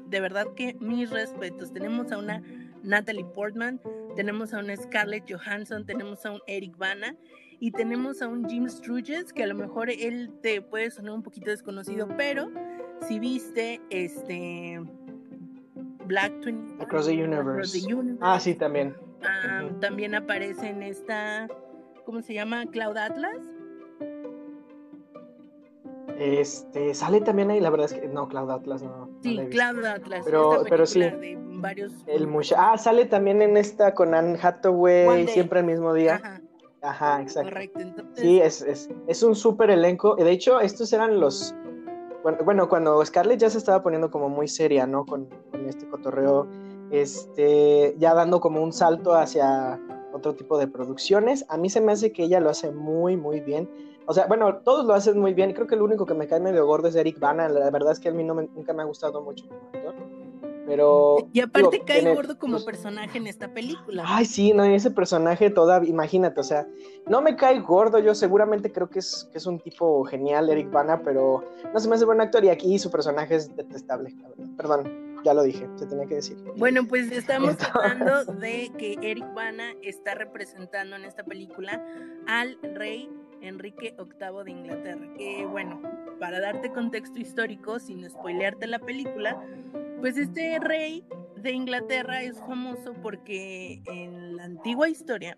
[0.08, 1.72] de verdad que mis respetos.
[1.72, 2.42] Tenemos a una
[2.82, 3.80] Natalie Portman,
[4.16, 7.16] tenemos a una Scarlett Johansson, tenemos a un Eric Bana
[7.60, 11.22] y tenemos a un Jim Sturges que a lo mejor él te puede sonar un
[11.22, 12.50] poquito desconocido, pero
[13.06, 14.80] si viste este
[16.06, 17.86] Black Twin Across the Universe.
[18.22, 18.96] Ah, sí, también.
[19.22, 21.48] Ah, también aparece en esta,
[22.06, 22.64] ¿cómo se llama?
[22.64, 23.36] Cloud Atlas.
[26.18, 29.10] Este, sale también ahí, la verdad es que no, Cloud Atlas no.
[29.22, 30.22] Sí, Cloud Atlas.
[30.24, 31.02] Pero, pero sí.
[31.60, 31.92] varios...
[32.06, 36.16] El ah, sale también en esta con Anne Hathaway, siempre el mismo día.
[36.16, 36.40] Ajá.
[36.82, 37.50] Ajá, exacto.
[37.50, 38.24] Correcto, entonces...
[38.24, 40.14] Sí, es, es, es un súper elenco.
[40.16, 41.54] De hecho, estos eran los...
[42.44, 45.06] Bueno, cuando Scarlett ya se estaba poniendo como muy seria, ¿no?
[45.06, 46.46] Con, con este cotorreo,
[46.90, 49.80] este, ya dando como un salto hacia
[50.12, 51.46] otro tipo de producciones.
[51.48, 53.70] A mí se me hace que ella lo hace muy, muy bien.
[54.06, 55.52] O sea, bueno, todos lo hacen muy bien.
[55.52, 57.48] Creo que el único que me cae medio gordo es Eric Bana.
[57.48, 59.94] La verdad es que a mí no nunca me ha gustado mucho como actor.
[60.70, 61.28] Pero.
[61.32, 64.04] Y aparte cae gordo como personaje en esta película.
[64.06, 66.64] Ay, sí, no, ese personaje todavía, imagínate, o sea,
[67.08, 70.70] no me cae gordo, yo seguramente creo que es, que es un tipo genial, Eric
[70.70, 71.42] Bana, pero
[71.74, 74.14] no se me hace buen actor y aquí su personaje es detestable,
[74.56, 76.36] Perdón, ya lo dije, se tenía que decir.
[76.56, 81.84] Bueno, pues estamos hablando de que Eric Bana está representando en esta película
[82.28, 85.08] al rey Enrique VIII de Inglaterra.
[85.16, 85.80] Que bueno,
[86.18, 89.42] para darte contexto histórico, sin spoilearte la película,
[90.00, 91.04] pues este rey
[91.36, 95.36] de Inglaterra es famoso porque en la antigua historia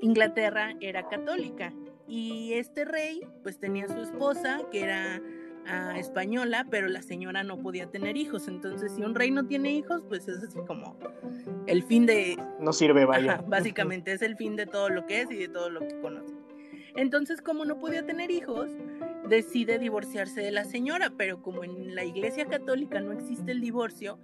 [0.00, 1.72] Inglaterra era católica
[2.08, 5.20] y este rey pues tenía su esposa que era
[5.66, 8.46] ah, española, pero la señora no podía tener hijos.
[8.46, 10.96] Entonces, si un rey no tiene hijos, pues es así como
[11.66, 12.36] el fin de...
[12.60, 13.42] No sirve, vaya.
[13.48, 16.34] básicamente es el fin de todo lo que es y de todo lo que conoce.
[16.96, 18.70] Entonces, como no podía tener hijos,
[19.28, 24.18] decide divorciarse de la señora, pero como en la iglesia católica no existe el divorcio,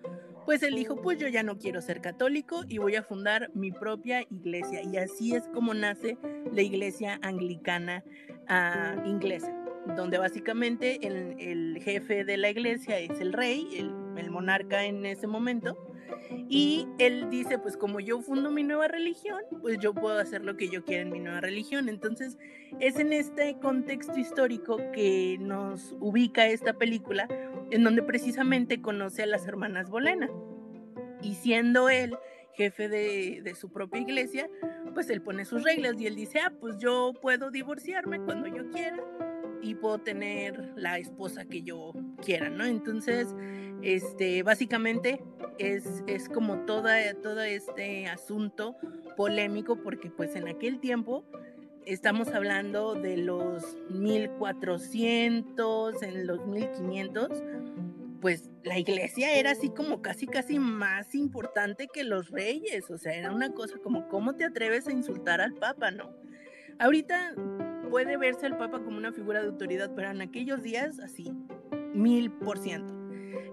[0.44, 3.70] pues él dijo, pues yo ya no quiero ser católico y voy a fundar mi
[3.70, 4.82] propia iglesia.
[4.82, 6.16] Y así es como nace
[6.52, 8.02] la iglesia anglicana
[8.48, 9.54] ah, inglesa,
[9.96, 15.76] donde básicamente el, jefe de la iglesia es el rey, el monarca en ese momento,
[16.48, 20.56] y él dice, pues como yo fundo mi nueva religión, pues yo puedo hacer lo
[20.56, 21.88] que yo quiera en mi nueva religión.
[21.88, 22.38] Entonces
[22.80, 27.28] es en este contexto histórico que nos ubica esta película,
[27.70, 30.30] en donde precisamente conoce a las hermanas Bolena.
[31.22, 32.16] Y siendo él
[32.54, 34.48] jefe de, su propia iglesia,
[34.94, 38.68] pues él pone sus reglas y él dice, ah, pues yo puedo divorciarme cuando yo
[38.70, 39.02] quiera
[39.62, 42.64] y puedo tener la esposa que yo quiera, ¿no?
[42.64, 43.34] Entonces,
[43.82, 45.22] este, básicamente
[45.58, 48.76] es, es como toda, todo este asunto
[49.16, 51.24] polémico porque pues en aquel tiempo
[51.84, 57.42] estamos hablando de los 1400, en los 1500,
[58.20, 63.14] pues la iglesia era así como casi casi más importante que los reyes, o sea,
[63.14, 66.14] era una cosa como cómo te atreves a insultar al papa, ¿no?
[66.78, 67.34] Ahorita
[67.92, 71.30] puede verse al Papa como una figura de autoridad, pero en aquellos días así,
[71.92, 73.01] mil por ciento.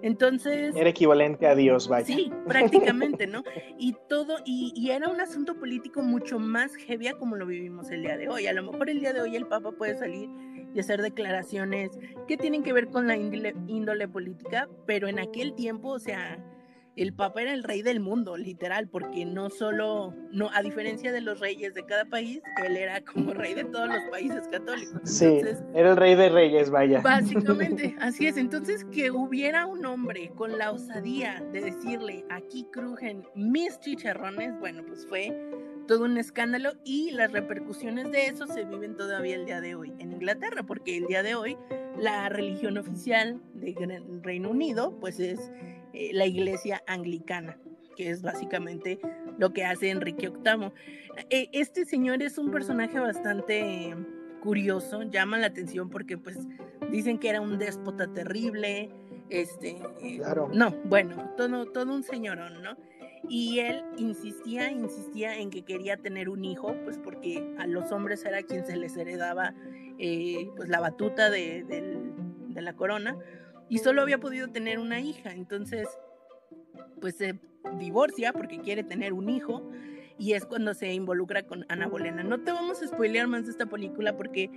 [0.01, 0.75] Entonces...
[0.75, 2.05] Era equivalente a Dios, vaya.
[2.05, 3.43] Sí, prácticamente, ¿no?
[3.77, 8.17] Y todo, y, era un asunto político mucho más heavy como lo vivimos el día
[8.17, 8.47] de hoy.
[8.47, 10.29] A lo mejor el día de hoy el Papa puede salir
[10.73, 11.91] y hacer declaraciones
[12.27, 16.37] que tienen que ver con la índole política, pero en aquel tiempo, o sea,
[16.99, 21.21] el Papa era el rey del mundo, literal, porque no solo, no, a diferencia de
[21.21, 25.01] los reyes de cada país, él era como rey de todos los países católicos.
[25.05, 25.39] sí,
[25.73, 26.99] era el rey de reyes, vaya.
[27.01, 28.35] Básicamente, así es.
[28.35, 34.83] Entonces, que hubiera un hombre con la osadía de decirle, aquí crujen mis chicharrones, bueno,
[34.85, 35.33] pues fue
[35.87, 39.91] todo un escándalo y las repercusiones de eso se viven todavía el día de hoy
[39.97, 41.57] en Inglaterra, porque el día de hoy
[41.97, 43.73] la religión oficial de
[44.21, 45.51] Reino Unido pues es
[45.93, 47.57] eh, la iglesia anglicana,
[47.95, 48.99] que es básicamente
[49.37, 50.71] lo que hace Enrique VIII.
[51.29, 53.95] Eh, este señor es un personaje bastante
[54.41, 56.37] curioso, llama la atención porque pues
[56.91, 58.89] dicen que era un déspota terrible,
[59.29, 59.77] este,
[60.17, 60.49] claro.
[60.53, 62.77] no, bueno, todo, todo un señorón, ¿no?
[63.27, 68.23] Y él insistía, insistía en que quería tener un hijo, pues porque a los hombres
[68.25, 69.53] era quien se les heredaba
[69.99, 73.17] eh, pues la batuta de, de la corona
[73.69, 75.87] y solo había podido tener una hija, entonces
[76.99, 77.39] pues se
[77.77, 79.69] divorcia porque quiere tener un hijo
[80.17, 82.23] y es cuando se involucra con Ana Bolena.
[82.23, 84.49] No te vamos a spoilear más de esta película porque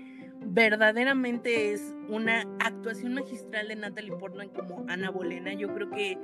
[0.47, 5.55] verdaderamente es una actuación magistral de Natalie Portman como Ana Bolena.
[5.55, 6.19] Yo creo que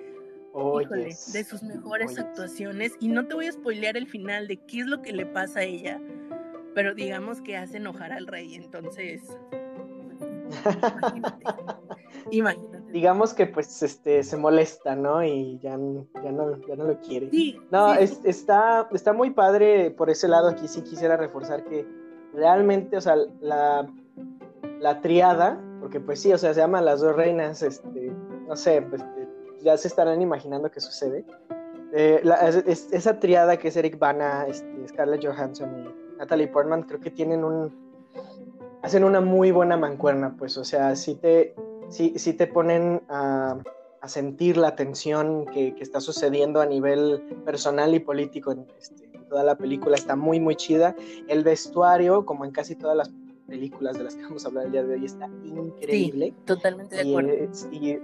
[0.82, 4.80] híjole, de sus mejores actuaciones y no te voy a spoilear el final de qué
[4.80, 6.00] es lo que le pasa a ella,
[6.74, 9.22] pero digamos que hace enojar al rey, entonces
[12.30, 12.77] imagínate.
[12.92, 15.22] Digamos que pues este se molesta, ¿no?
[15.22, 17.30] Y ya, ya, no, ya no lo quiere.
[17.70, 20.48] no, está, está muy padre por ese lado.
[20.48, 21.86] Aquí sí quisiera reforzar que
[22.32, 23.86] realmente, o sea, la,
[24.80, 28.12] la triada, porque pues sí, o sea, se llaman las dos reinas, este,
[28.46, 29.02] no sé, pues,
[29.62, 31.24] ya se estarán imaginando qué sucede.
[31.92, 32.22] Eh,
[32.66, 37.44] esa triada que es Eric Bana, este, Scarlett Johansson y Natalie Portman, creo que tienen
[37.44, 37.72] un.
[38.82, 41.54] hacen una muy buena mancuerna, pues, o sea, sí te,
[41.88, 43.58] sí, sí te ponen a,
[44.00, 49.08] a sentir la tensión que, que, está sucediendo a nivel personal y político en, este,
[49.28, 49.96] toda la película.
[49.96, 50.96] Está muy, muy chida.
[51.28, 53.10] El vestuario, como en casi todas las
[53.46, 56.34] películas de las que vamos a hablar el día de hoy, está increíble.
[56.44, 57.32] totalmente de acuerdo.
[57.70, 57.98] y,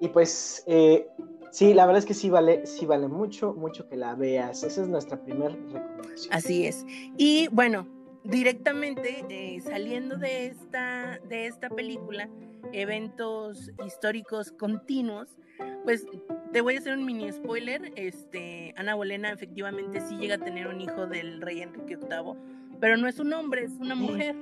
[0.00, 1.06] y pues eh,
[1.50, 4.62] sí, la verdad es que sí vale, sí vale mucho, mucho que la veas.
[4.62, 6.32] Esa es nuestra primera recomendación.
[6.32, 6.84] Así es.
[7.16, 7.86] Y bueno,
[8.24, 12.28] directamente eh, saliendo de esta, de esta película,
[12.72, 15.36] eventos históricos continuos,
[15.84, 16.06] pues
[16.52, 17.92] te voy a hacer un mini spoiler.
[17.96, 22.34] Este, Ana Bolena efectivamente sí llega a tener un hijo del rey Enrique VIII,
[22.80, 24.34] pero no es un hombre, es una mujer.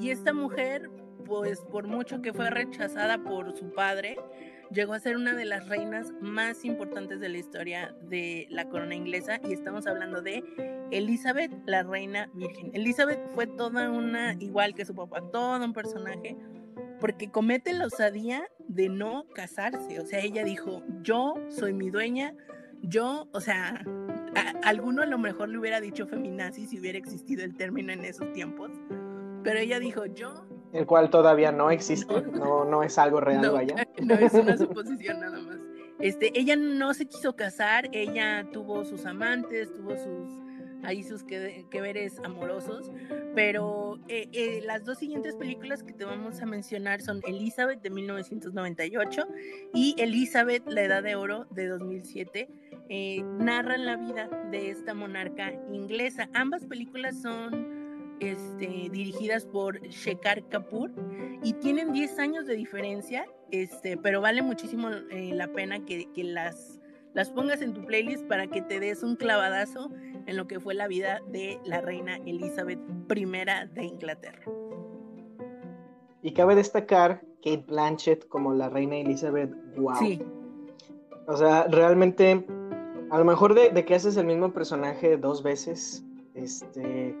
[0.00, 0.90] Y esta mujer,
[1.24, 4.16] pues por mucho que fue rechazada por su padre,
[4.72, 8.94] llegó a ser una de las reinas más importantes de la historia de la corona
[8.94, 10.42] inglesa y estamos hablando de
[10.90, 12.70] Elizabeth, la reina virgen.
[12.72, 16.36] Elizabeth fue toda una, igual que su papá, todo un personaje,
[17.02, 19.98] porque comete la osadía de no casarse.
[19.98, 22.32] O sea, ella dijo, yo soy mi dueña,
[22.80, 23.84] yo, o sea,
[24.36, 28.04] a, alguno a lo mejor le hubiera dicho feminazi si hubiera existido el término en
[28.04, 28.70] esos tiempos,
[29.42, 33.52] pero ella dijo, yo el cual todavía no existe, no, no es algo real, no,
[33.54, 33.74] vaya.
[34.00, 35.58] No es una suposición nada más.
[35.98, 40.40] Este, ella no se quiso casar, ella tuvo sus amantes, tuvo sus
[40.82, 42.90] ahí sus que, que veres amorosos,
[43.34, 47.90] pero eh, eh, las dos siguientes películas que te vamos a mencionar son Elizabeth de
[47.90, 49.26] 1998
[49.74, 52.48] y Elizabeth, la Edad de Oro de 2007.
[52.88, 56.28] Eh, narran la vida de esta monarca inglesa.
[56.34, 60.92] Ambas películas son este, dirigidas por Shekhar Kapoor
[61.42, 66.22] y tienen 10 años de diferencia, este, pero vale muchísimo eh, la pena que, que,
[66.22, 66.78] las,
[67.14, 69.90] las pongas en tu playlist para que te des un clavadazo
[70.26, 72.80] en lo que fue la vida de la reina Elizabeth
[73.10, 73.24] I
[73.74, 74.44] de Inglaterra.
[76.22, 79.96] Y cabe destacar Kate Blanchett como la reina Elizabeth, wow.
[79.96, 80.22] Sí.
[81.26, 82.46] O sea, realmente,
[83.10, 86.04] a lo mejor de, de que haces el mismo personaje dos veces,
[86.34, 87.16] este,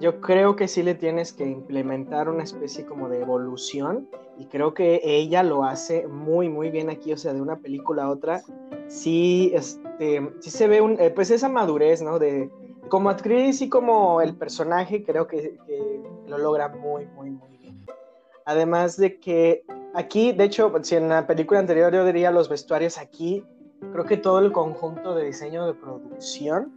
[0.00, 4.74] yo creo que sí le tienes que implementar una especie como de evolución y creo
[4.74, 8.42] que ella lo hace muy muy bien aquí, o sea, de una película a otra,
[8.88, 12.18] sí, este, sí se ve un, eh, pues esa madurez, ¿no?
[12.18, 12.50] De
[12.88, 15.56] como actriz y como el personaje, creo que,
[16.26, 17.84] lo logra muy muy muy bien.
[18.46, 22.98] Además de que aquí, de hecho, si en la película anterior yo diría los vestuarios
[22.98, 23.44] aquí,
[23.92, 26.72] creo que todo el conjunto de diseño de producción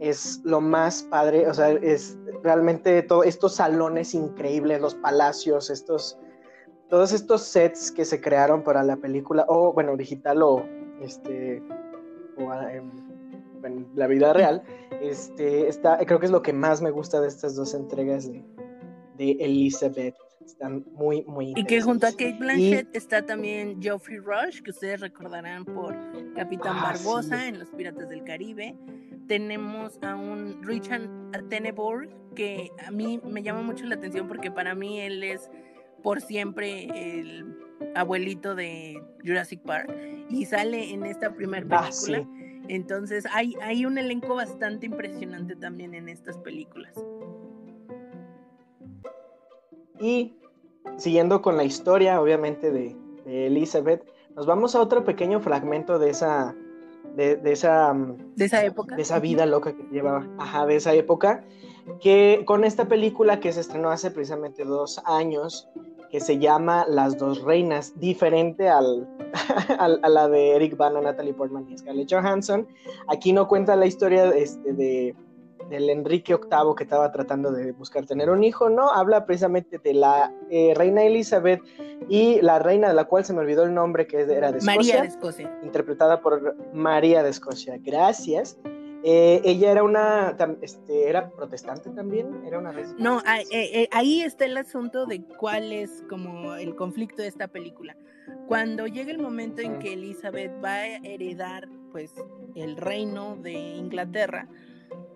[0.00, 6.18] es lo más padre, o sea, es realmente todos estos salones increíbles, los palacios, estos,
[6.88, 10.64] todos estos sets que se crearon para la película, o bueno, digital o
[11.02, 11.62] este,
[12.36, 13.08] o ah, en,
[13.96, 14.62] la vida real,
[15.02, 18.44] este, está, creo que es lo que más me gusta de estas dos entregas de,
[19.16, 20.14] de Elizabeth.
[20.44, 25.00] Están muy, muy Y que junto a Kate Blanchett está también Geoffrey Rush, que ustedes
[25.00, 25.94] recordarán por
[26.34, 28.74] Capitán ah, Barbosa en Los Piratas del Caribe
[29.28, 34.74] tenemos a un Richard Attenborough que a mí me llama mucho la atención porque para
[34.74, 35.50] mí él es
[36.02, 37.44] por siempre el
[37.94, 39.94] abuelito de Jurassic Park
[40.30, 42.26] y sale en esta primera ah, película
[42.68, 46.94] Entonces hay, hay un elenco bastante impresionante también en estas películas.
[50.00, 50.34] Y
[50.96, 54.04] siguiendo con la historia, obviamente, de, de Elizabeth,
[54.36, 56.54] nos vamos a otro pequeño fragmento de esa,
[57.14, 58.96] de, esa, mm, de esa época.
[58.96, 61.44] De esa vida loca que llevaba, ajá, de esa época,
[62.00, 65.68] que con esta película que se estrenó hace precisamente dos años,
[66.10, 69.08] que se llama Las dos reinas, diferente al,
[69.78, 72.66] a la de Eric Bana, Natalie Portman y Scarlett Johansson.
[73.08, 75.14] Aquí no cuenta la historia este, de
[75.68, 79.94] del Enrique VIII que estaba tratando de buscar tener un hijo, no, habla precisamente de
[79.94, 81.62] la eh, reina Elizabeth
[82.08, 84.76] y la reina de la cual se me olvidó el nombre que era de Escocia.
[84.76, 85.58] María de Escocia.
[85.62, 87.78] Interpretada por María de Escocia.
[87.78, 88.58] Gracias.
[89.04, 94.56] Eh, ella era una, este, era protestante también, era una No, eh, ahí está el
[94.56, 97.96] asunto de cuál es como el conflicto de esta película.
[98.46, 102.12] Cuando llega el momento en que Elizabeth va a heredar, pues,
[102.54, 104.48] el reino de Inglaterra,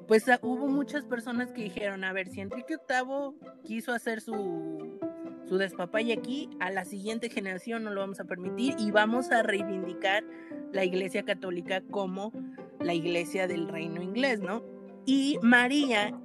[0.07, 3.35] pues ah, hubo muchas personas que dijeron, a ver, si Enrique VIII
[3.65, 4.99] quiso hacer su,
[5.47, 9.43] su despapalle aquí, a la siguiente generación no lo vamos a permitir y vamos a
[9.43, 10.25] reivindicar
[10.73, 12.33] la Iglesia Católica como
[12.81, 14.65] la Iglesia del Reino Inglés, ¿no?
[15.05, 16.19] Y María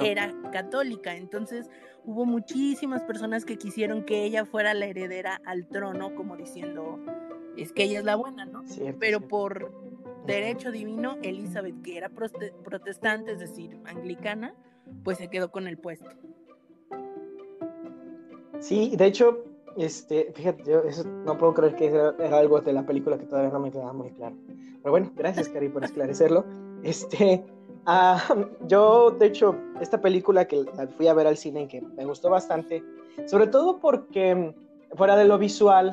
[0.00, 1.68] era católica, entonces
[2.04, 6.98] hubo muchísimas personas que quisieron que ella fuera la heredera al trono, como diciendo,
[7.56, 8.64] es que ella es la buena, ¿no?
[8.98, 9.72] Pero por
[10.30, 14.54] derecho divino, Elizabeth, que era protestante, es decir, anglicana,
[15.04, 16.10] pues se quedó con el puesto.
[18.60, 19.44] Sí, de hecho,
[19.76, 23.50] este, fíjate, yo eso no puedo creer que era, algo de la película que todavía
[23.50, 24.36] no me quedaba muy claro.
[24.82, 26.44] Pero bueno, gracias, Cari, por esclarecerlo.
[26.82, 27.44] Este,
[27.84, 28.18] ah,
[28.66, 30.64] yo, de hecho, esta película que
[30.96, 32.82] fui a ver al cine y que me gustó bastante,
[33.26, 34.54] sobre todo porque
[34.94, 35.92] fuera de lo visual,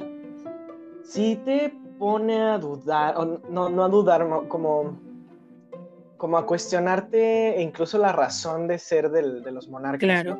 [1.04, 4.99] sí te pone a dudar, o no, no a dudar, como,
[6.17, 9.99] como a cuestionarte incluso la razón de ser de los monarcas.
[9.99, 10.39] Claro.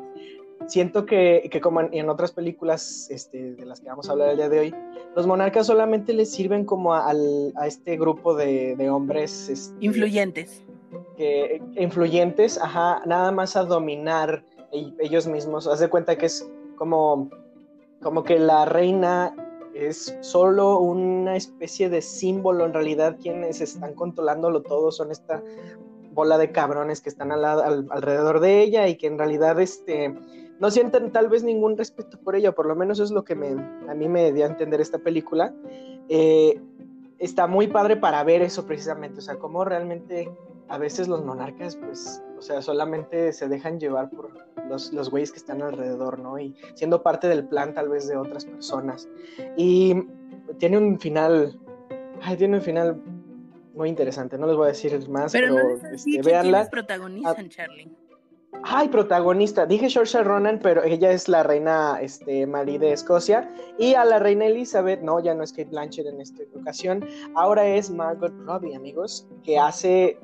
[0.66, 4.36] Siento que, que como en, otras películas este, de las que vamos a hablar el
[4.36, 4.74] día de hoy,
[5.14, 9.48] los monarcas solamente les sirven como a, a este grupo de, de hombres...
[9.48, 10.64] Este, influyentes.
[11.16, 14.42] Que, influyentes, ajá, nada más a dominar
[14.72, 15.66] ellos mismos.
[15.66, 17.30] Haz de cuenta que es como,
[18.02, 19.34] como que la reina
[19.86, 25.42] es solo una especie de símbolo, en realidad quienes están controlándolo todo son esta
[26.12, 30.14] bola de cabrones que están al, alrededor de ella y que en realidad este,
[30.58, 33.50] no sienten tal vez ningún respeto por ella, por lo menos es lo que me,
[33.88, 35.54] a mí me dio a entender esta película.
[36.08, 36.60] Eh,
[37.18, 40.28] está muy padre para ver eso precisamente, o sea, cómo realmente
[40.68, 44.30] a veces los monarcas, pues, o sea, solamente se dejan llevar por
[44.68, 46.38] los, los güeyes que están alrededor, ¿no?
[46.38, 49.08] Y siendo parte del plan tal vez de otras personas.
[49.56, 49.94] Y
[50.58, 51.58] tiene un final,
[52.22, 53.00] ay, tiene un final
[53.74, 56.68] muy interesante, no les voy a decir más, pero, pero no este, veanla.
[56.68, 57.96] protagonizan, ah, Charlie?
[58.62, 59.66] Ay, protagonista.
[59.66, 63.48] Dije Saoirse Ronan, pero ella es la reina este, Marie de Escocia.
[63.78, 67.06] Y a la reina Elizabeth, no, ya no es Kate Blanchett en esta ocasión.
[67.34, 70.18] Ahora es Margot Robbie, amigos, que hace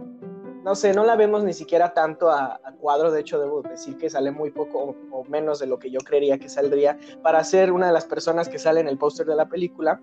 [0.65, 4.09] no sé, no la vemos ni siquiera tanto a, cuadro, de hecho debo decir que
[4.09, 7.89] sale muy poco o, menos de lo que yo creería que saldría para ser una
[7.89, 10.01] de las personas que sale en el póster de la película,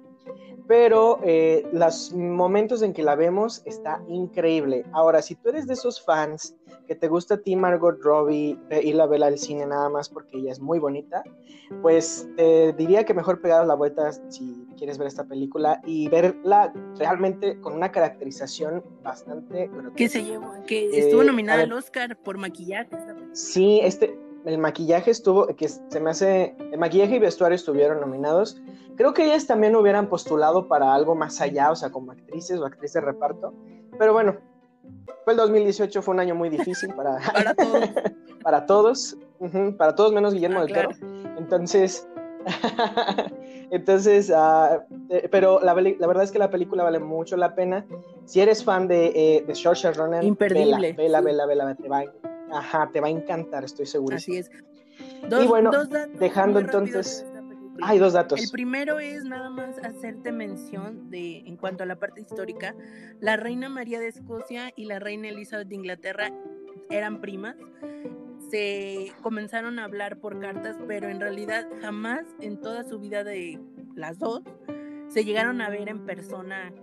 [0.68, 4.86] pero eh, los momentos en que la vemos está increíble.
[4.92, 6.56] Ahora, si tú eres de esos fans
[6.88, 10.38] que te gusta a ti Margot Robbie y la vela al cine nada más porque
[10.38, 11.24] ella es muy bonita,
[11.82, 16.74] pues te diría que mejor pegar la vuelta si quieres ver esta película y verla
[16.98, 22.38] realmente con una caracterización bastante que se llevó, que eh, estuvo nominada al Oscar por
[22.38, 22.90] maquillaje.
[23.34, 28.62] Sí, este, el maquillaje estuvo, que se me hace, el maquillaje y vestuario estuvieron nominados.
[29.02, 32.68] Creo que ellas también hubieran postulado para algo más allá, o sea, como actrices o
[32.68, 33.52] actrices de reparto,
[33.98, 34.38] pero bueno,
[35.24, 37.90] fue el 2018, fue un año muy difícil para, para todos.
[38.44, 39.18] para todos,
[39.76, 40.90] para todos menos Guillermo ah, del Toro.
[41.36, 42.08] Entonces,
[43.72, 44.84] entonces, uh,
[45.32, 47.84] pero la, la, verdad es que la película vale mucho la pena.
[48.26, 50.94] Si eres fan de, eh, de Saoirse Ronan, Imperdible.
[50.94, 52.04] Vela, vela, vela, vela, te va,
[52.52, 54.18] ajá, te va a encantar, estoy seguro.
[54.18, 54.52] Así es.
[55.24, 55.72] y bueno,
[56.20, 57.26] dejando entonces...
[57.82, 58.42] Hay dos datos.
[58.42, 62.76] El primero es nada más hacerte mención de, en cuanto a la parte histórica,
[63.20, 66.32] la reina María de Escocia y la reina Elizabeth de Inglaterra
[66.90, 67.56] eran primas.
[68.50, 73.60] Se comenzaron a hablar por cartas, pero en realidad jamás en toda su vida de
[73.96, 74.42] las dos
[75.08, 76.74] se llegaron a ver en persona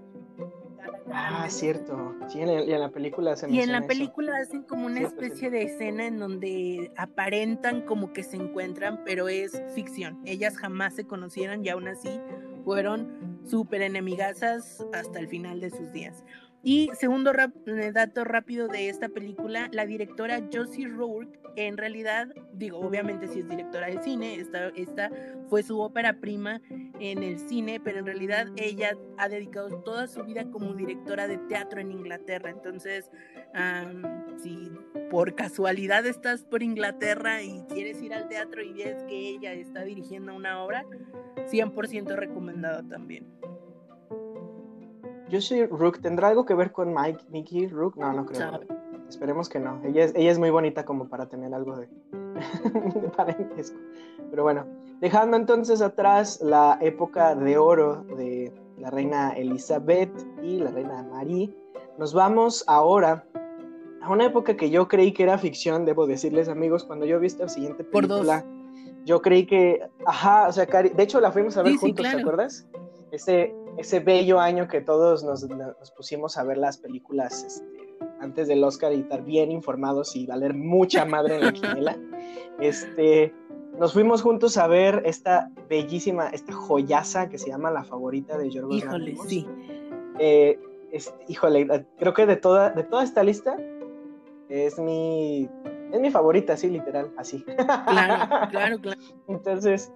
[1.13, 2.15] Ah, cierto.
[2.29, 5.51] Sí, en, y en la película se Y en la película hacen como una especie
[5.51, 10.21] de escena en donde aparentan como que se encuentran, pero es ficción.
[10.25, 12.21] Ellas jamás se conocieron y aún así
[12.65, 16.25] fueron súper enemigazas hasta el final de sus días.
[16.63, 22.79] Y segundo eh, dato rápido de esta película, la directora Josie Rourke, en realidad, digo,
[22.79, 25.11] obviamente sí es directora de cine, esta, esta
[25.49, 26.61] fue su ópera prima
[27.01, 31.39] en el cine, pero en realidad ella ha dedicado toda su vida como directora de
[31.39, 32.51] teatro en Inglaterra.
[32.51, 33.11] Entonces,
[34.43, 34.71] si
[35.11, 39.83] por casualidad estás por Inglaterra y quieres ir al teatro y ves que ella está
[39.85, 40.85] dirigiendo una obra,
[41.51, 43.27] 100% recomendada también.
[45.31, 47.97] Josie Rook, ¿tendrá algo que ver con Mike, Mickey Rook?
[47.97, 48.61] No, no creo.
[49.09, 49.81] Esperemos que no.
[49.85, 51.89] Ella es, ella es muy bonita como para tener algo de,
[53.01, 53.79] de parentesco.
[54.31, 54.67] Pero bueno,
[55.01, 60.11] dejando entonces atrás la época de oro de la reina Elizabeth
[60.43, 61.55] y la reina Marie,
[61.99, 63.25] nos vamos ahora
[64.01, 67.27] a una época que yo creí que era ficción, debo decirles amigos, cuando yo vi
[67.27, 68.45] esta siguiente película,
[69.05, 72.67] yo creí que, ajá, o sea, de hecho la fuimos a ver juntos, ¿te acuerdas?
[73.11, 75.47] Ese, ese bello año que todos nos,
[75.97, 80.55] pusimos a ver las películas este, antes del Oscar y estar bien informados y valer
[80.55, 81.99] mucha madre en la quiniela.
[82.61, 83.33] Este,
[83.79, 88.51] nos fuimos juntos a ver esta bellísima, esta joyaza que se llama La Favorita de
[88.51, 89.47] Yorgos Híjole, sí.
[90.19, 90.59] Eh,
[91.29, 93.57] híjole, creo que de toda, de toda esta lista
[94.49, 95.49] es mi,
[95.93, 97.45] es mi favorita, sí, literal, así.
[97.87, 99.01] Claro, claro, claro.
[99.29, 99.93] Entonces,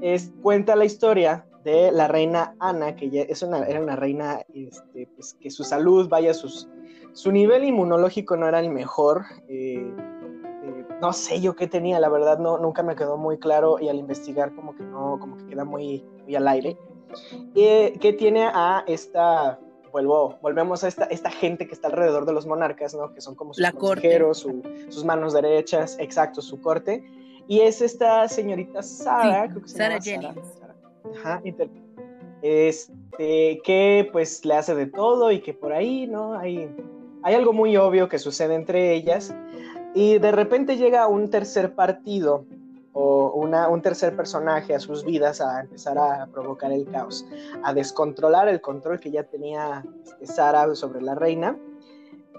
[0.00, 4.40] es, cuenta la historia de la reina Ana, que ya es una, era una reina
[4.54, 6.68] este, pues, que su salud, vaya, sus,
[7.12, 9.24] su nivel inmunológico no era el mejor.
[9.48, 9.92] Eh,
[10.64, 13.88] eh, no sé yo qué tenía, la verdad no, nunca me quedó muy claro y
[13.88, 16.78] al investigar como que no, como que queda muy, muy al aire.
[17.54, 19.58] Eh, que tiene a esta,
[19.92, 23.12] vuelvo, volvemos a esta, esta gente que está alrededor de los monarcas, ¿no?
[23.12, 24.46] Que son como sus consejeros,
[24.88, 27.04] sus manos derechas, exacto, su corte.
[27.46, 30.58] Y es esta señorita Sara, creo que se llama Jennings.
[31.14, 31.42] Ajá,
[32.42, 36.34] este, que pues le hace de todo y que por ahí, ¿no?
[36.34, 36.70] Hay,
[37.22, 39.34] hay algo muy obvio que sucede entre ellas
[39.94, 42.44] y de repente llega un tercer partido
[42.92, 47.26] o una, un tercer personaje a sus vidas a empezar a provocar el caos,
[47.62, 49.84] a descontrolar el control que ya tenía
[50.20, 51.56] este, Sara sobre la reina,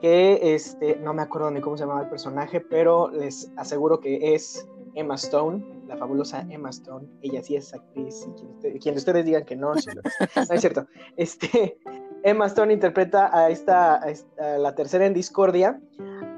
[0.01, 4.33] que este, no me acuerdo ni cómo se llamaba el personaje, pero les aseguro que
[4.33, 7.07] es Emma Stone, la fabulosa Emma Stone.
[7.21, 8.27] Ella sí es actriz,
[8.63, 10.87] y quien, ustedes digan que no, no, es cierto.
[11.17, 11.77] Este,
[12.23, 14.01] Emma Stone interpreta a esta,
[14.37, 15.81] la tercera en discordia.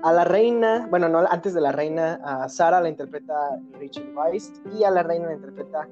[0.03, 4.51] A la reina, bueno, no, antes de la reina, a Sara la interpreta Rachel Weisz
[4.73, 5.87] y a la reina la interpreta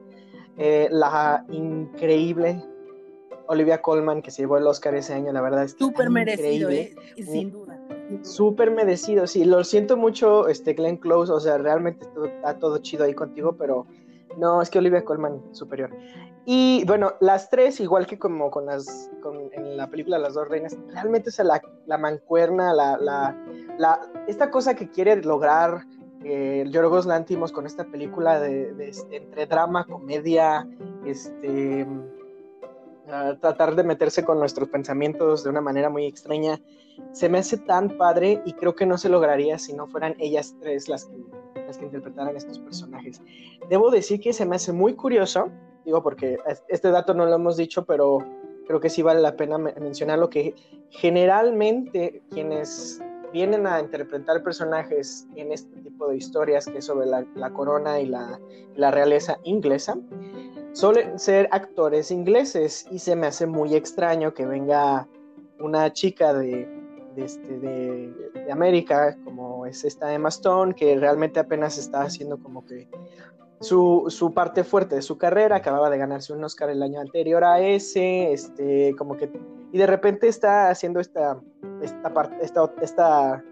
[0.58, 2.64] eh, la increíble
[3.46, 6.96] Olivia Colman, que se llevó el Oscar ese año, la verdad es súper merecido, eh,
[7.18, 7.69] sin duda.
[8.24, 13.06] Súper merecido, sí, lo siento mucho, este Glenn Close, o sea, realmente está todo chido
[13.06, 13.86] ahí contigo, pero
[14.38, 15.92] no, es que Olivia Colman superior.
[16.46, 19.12] Y bueno, las tres, igual que como con las,
[19.52, 24.74] en la película Las dos reinas, realmente es la, la mancuerna, la, la, esta cosa
[24.74, 25.86] que quiere lograr
[26.24, 30.68] eh, Yorgos Lantimos con esta película de, entre drama, comedia,
[31.06, 31.86] este
[33.42, 36.60] tratar de meterse con nuestros pensamientos de una manera muy extraña,
[37.12, 40.56] se me hace tan padre y creo que no se lograría si no fueran ellas
[40.60, 41.18] tres las que,
[41.66, 43.22] las que interpretaran estos personajes.
[43.70, 45.50] Debo decir que se me hace muy curioso,
[45.86, 46.38] digo porque
[46.68, 48.20] este dato no lo hemos dicho, pero
[48.68, 50.54] creo que sí vale la pena mencionarlo, que
[50.90, 57.26] generalmente quienes vienen a interpretar personajes en este tipo de historias que es sobre la,
[57.36, 58.40] la corona y la,
[58.76, 59.98] la realeza inglesa,
[60.74, 65.08] suelen ser actores ingleses y se me hace muy extraño que venga
[65.60, 66.68] una chica de,
[67.20, 72.66] de, este, de, América, como es esta Emma Stone, que realmente apenas está haciendo como
[72.66, 72.88] que
[73.60, 77.44] su, su, parte fuerte de su carrera, acababa de ganarse un Oscar el año anterior
[77.44, 79.30] a ese, este, como que,
[79.72, 81.40] y de repente está haciendo esta,
[81.82, 83.44] esta parte, esta, esta,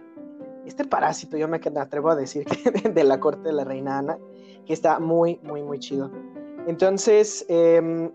[0.65, 2.45] este parásito, yo me atrevo a decir,
[2.93, 4.17] de la corte de la reina Ana,
[4.65, 6.09] que está muy, muy, muy chido.
[6.67, 8.11] Entonces, eh,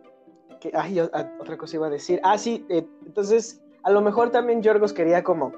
[0.60, 2.20] que, ay, otra cosa iba a decir.
[2.22, 5.52] Ah, sí, eh, entonces, a lo mejor también Yorgos quería como,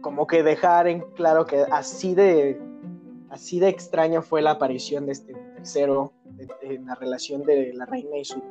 [0.00, 2.60] como que dejar en claro que así de,
[3.30, 6.12] así de extraña fue la aparición de este tercero
[6.62, 8.42] en la relación de la reina y su,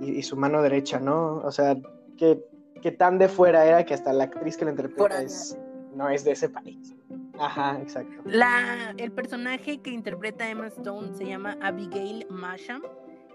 [0.00, 1.36] y, su mano derecha, ¿no?
[1.38, 1.76] O sea,
[2.16, 2.42] que,
[2.82, 5.58] que, tan de fuera era que hasta la actriz que la interpreta es,
[5.94, 6.94] no es de ese país.
[7.38, 8.22] Ajá, exacto.
[8.24, 12.82] La, el personaje que interpreta Emma Stone se llama Abigail Masham.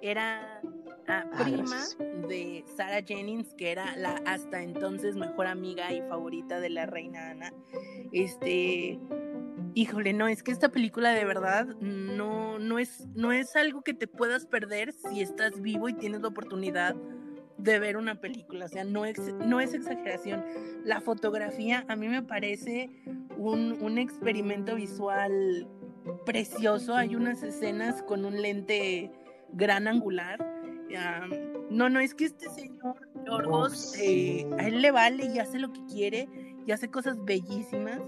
[0.02, 0.62] Era
[1.12, 1.78] ah, prima
[2.28, 7.32] de Sarah Jennings, que era la hasta entonces mejor amiga y favorita de la reina
[7.32, 7.54] Ana.
[8.12, 9.00] Este,
[9.74, 13.94] híjole, no, es que esta película de verdad no, no, es, no es algo que
[13.94, 16.96] te puedas perder si estás vivo y tienes la oportunidad
[17.58, 19.04] de ver una película, o sea, no,
[19.46, 20.44] no es exageración.
[20.84, 22.90] La fotografía a mí me parece
[23.38, 25.68] un, un experimento visual
[26.26, 29.12] precioso, hay unas escenas con un lente
[29.54, 30.40] gran angular.
[31.70, 35.72] No, no, es que este señor Yorgos, eh, a él le vale y hace lo
[35.72, 36.28] que quiere
[36.66, 38.00] y hace cosas bellísimas.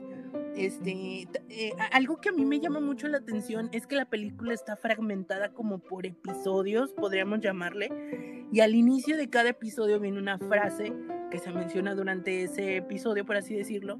[0.56, 4.54] Este, eh, algo que a mí me llama mucho la atención es que la película
[4.54, 10.38] está fragmentada como por episodios, podríamos llamarle, y al inicio de cada episodio viene una
[10.38, 10.94] frase
[11.32, 14.00] que se menciona durante ese episodio, por así decirlo,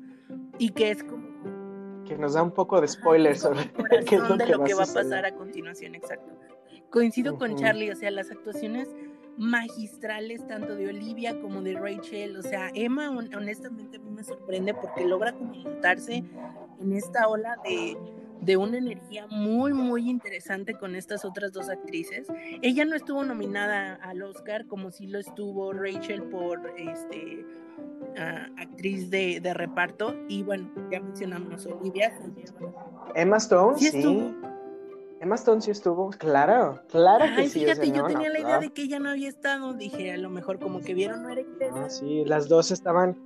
[0.60, 1.34] y que es como
[2.04, 3.72] que nos da un poco de spoilers sobre
[4.06, 6.38] qué es lo de que, lo que va a pasar a continuación, exacto.
[6.94, 8.88] Coincido con Charlie, o sea, las actuaciones
[9.36, 14.76] magistrales tanto de Olivia como de Rachel, o sea, Emma honestamente a mí me sorprende
[14.76, 16.24] porque logra montarse
[16.80, 17.98] en esta ola de,
[18.42, 22.28] de una energía muy, muy interesante con estas otras dos actrices.
[22.62, 27.44] Ella no estuvo nominada al Oscar como si lo estuvo Rachel por este
[28.58, 32.14] actriz de, de, reparto y bueno, ya mencionamos Olivia.
[33.16, 34.36] Emma Stone, sí.
[35.24, 37.62] Emma Stone sí estuvo, claro, claro que sí.
[37.62, 40.60] Fíjate, yo tenía la idea de que ella no había estado, dije, a lo mejor
[40.60, 41.90] como que vieron no era inglesa.
[41.90, 43.18] sí, las dos estaban,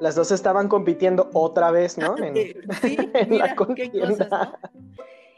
[0.00, 2.16] las dos estaban compitiendo otra vez, ¿no?
[2.16, 2.34] En,
[2.80, 2.96] sí,
[3.28, 4.58] la contienda.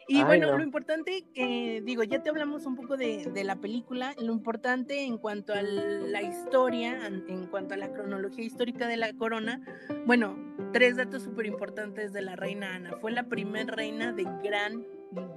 [0.06, 4.14] Y bueno, lo importante, que digo, ya te hablamos un poco de, de, la película,
[4.18, 9.12] lo importante en cuanto a la historia, en, cuanto a la cronología histórica de la
[9.14, 9.60] corona,
[10.06, 10.36] bueno,
[10.72, 12.98] tres datos súper importantes de la reina Ana.
[13.00, 14.84] Fue la primera reina de Gran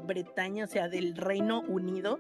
[0.06, 2.20] Bretaña, o sea, del Reino Unido,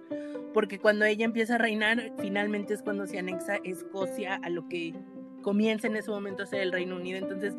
[0.53, 4.93] porque cuando ella empieza a reinar, finalmente es cuando se anexa Escocia a lo que
[5.41, 7.19] comienza en ese momento a ser el Reino Unido.
[7.19, 7.55] Entonces,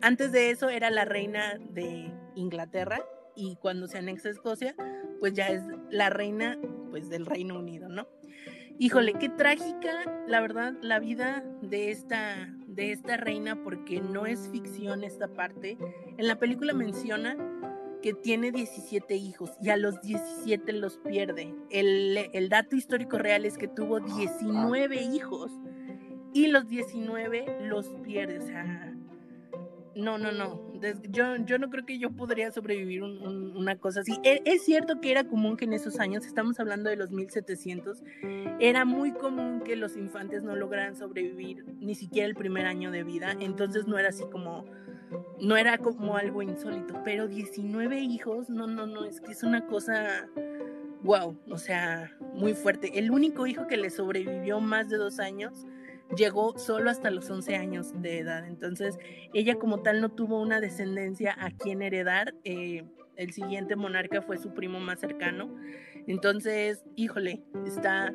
[0.00, 3.04] antes de eso era la reina de Inglaterra
[3.34, 4.74] y cuando se anexa Escocia,
[5.18, 6.58] pues ya es la reina
[6.90, 8.06] pues del Reino Unido, ¿no?
[8.78, 14.48] Híjole, qué trágica, la verdad, la vida de esta de esta reina porque no es
[14.48, 15.76] ficción esta parte.
[16.16, 17.36] En la película menciona
[18.02, 21.54] que tiene 17 hijos y a los 17 los pierde.
[21.70, 25.52] El, el dato histórico real es que tuvo 19 hijos
[26.32, 28.38] y los 19 los pierde.
[28.38, 28.94] O sea,
[29.94, 30.60] no, no, no.
[31.10, 34.18] Yo, yo no creo que yo podría sobrevivir una cosa así.
[34.22, 38.02] E, es, cierto que era común que en esos años, estamos hablando de los 1700,
[38.60, 43.04] era muy común que los infantes no lograran sobrevivir ni siquiera el primer año de
[43.04, 43.36] vida.
[43.40, 44.64] Entonces no era así como,
[45.40, 47.00] no era como algo insólito.
[47.04, 50.28] Pero 19 hijos, no, no, no, es que es una cosa,
[51.02, 52.98] wow, o sea, muy fuerte.
[52.98, 55.66] El único hijo que le sobrevivió más de dos años
[56.16, 58.46] llegó solo hasta los 11 años de edad.
[58.46, 58.98] Entonces,
[59.32, 62.34] ella como tal no tuvo una descendencia a quien heredar.
[62.44, 62.84] Eh,
[63.16, 65.54] el siguiente monarca fue su primo más cercano.
[66.06, 68.12] Entonces, híjole, está,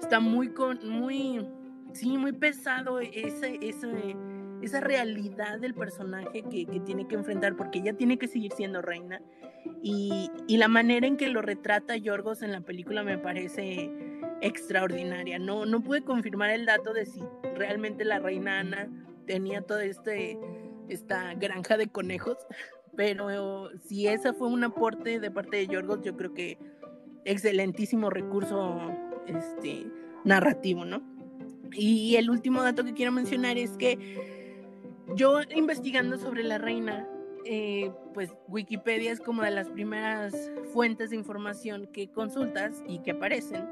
[0.00, 1.46] está muy, con, muy,
[1.92, 4.16] sí, muy pesado ese, ese,
[4.64, 8.82] esa realidad del personaje que, que, tiene que enfrentar, porque ella tiene que seguir siendo
[8.82, 9.20] reina.
[9.82, 13.90] Y, y la manera en que lo retrata Yorgos en la película me parece
[14.40, 15.38] extraordinaria.
[15.38, 17.22] No, no pude confirmar el dato de si
[17.54, 18.88] realmente la reina Ana
[19.26, 20.38] tenía toda este,
[20.88, 22.36] esta granja de conejos,
[22.96, 26.58] pero si ese fue un aporte de parte de Yorgos, yo creo que
[27.24, 28.78] excelentísimo recurso
[29.26, 29.86] este,
[30.24, 31.02] narrativo, ¿no?
[31.72, 34.33] Y el último dato que quiero mencionar es que
[35.14, 37.08] yo investigando sobre la reina,
[37.44, 43.12] eh, pues Wikipedia es como de las primeras fuentes de información que consultas y que
[43.12, 43.66] aparecen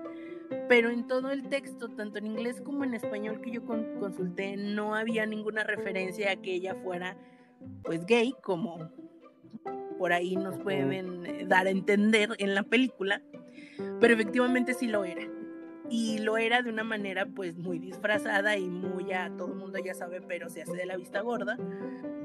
[0.69, 4.95] pero en todo el texto, tanto en inglés como en español que yo consulté, no
[4.95, 7.17] había ninguna referencia a que ella fuera
[7.85, 8.91] pues gay, como
[9.99, 13.23] por ahí nos pueden eh, dar a entender en la película,
[14.01, 15.29] pero efectivamente sí lo era.
[15.95, 19.79] Y lo era de una manera pues muy disfrazada y muy a todo el mundo
[19.79, 21.59] ya sabe, pero se hace de la vista gorda,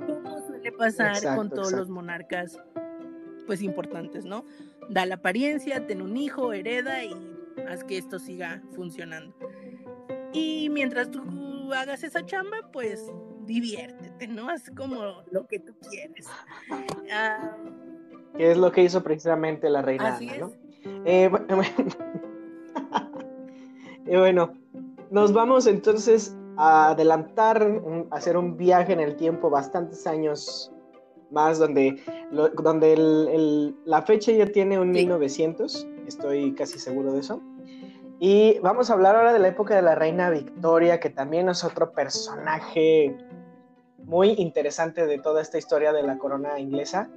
[0.05, 2.57] como suele pasar con todos los monarcas
[3.45, 4.45] pues importantes, ¿no?
[4.89, 7.13] Da la apariencia, tiene un hijo, hereda y
[7.68, 9.36] haz que esto siga funcionando.
[10.32, 13.11] Y mientras tú hagas esa chamba, pues
[13.45, 14.49] diviértete, ¿no?
[14.49, 16.26] Haz como lo que tú quieres.
[17.11, 17.57] Ah,
[18.38, 20.53] que es lo que hizo precisamente la reina así ¿no?
[21.05, 21.63] Eh, bueno,
[25.12, 30.72] nos vamos entonces a adelantar, a hacer un viaje en el tiempo bastantes años
[31.30, 32.01] más, donde,
[32.32, 37.41] donde la fecha ya tiene un 1900 estoy casi seguro de eso.
[38.20, 41.64] Y vamos a hablar ahora de la época de la reina Victoria, que también es
[41.64, 43.16] otro personaje
[43.99, 47.10] muy interesante de toda esta historia de la corona inglesa.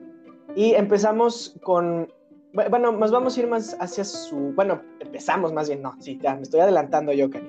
[0.54, 2.12] Y empezamos con,
[2.52, 6.34] bueno, nos vamos a ir más hacia su, bueno, empezamos más bien, no, sí, ya
[6.34, 7.46] me estoy adelantando yo, Cari.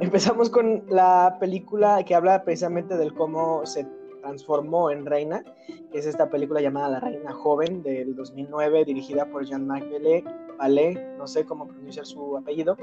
[0.00, 3.86] Empezamos con la película que habla precisamente del cómo se
[4.22, 5.44] transformó en reina,
[5.90, 9.86] que es esta película llamada La Reina Joven del 2009, dirigida por Jean-Marc
[10.58, 12.76] Ballet, no sé cómo pronunciar su apellido,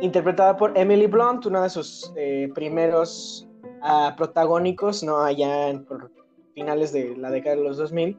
[0.00, 3.48] interpretada por Emily Blunt, una de sus eh, primeros
[3.82, 6.10] uh, protagónicos, no allá en, por
[6.54, 8.18] finales de la década de los 2000,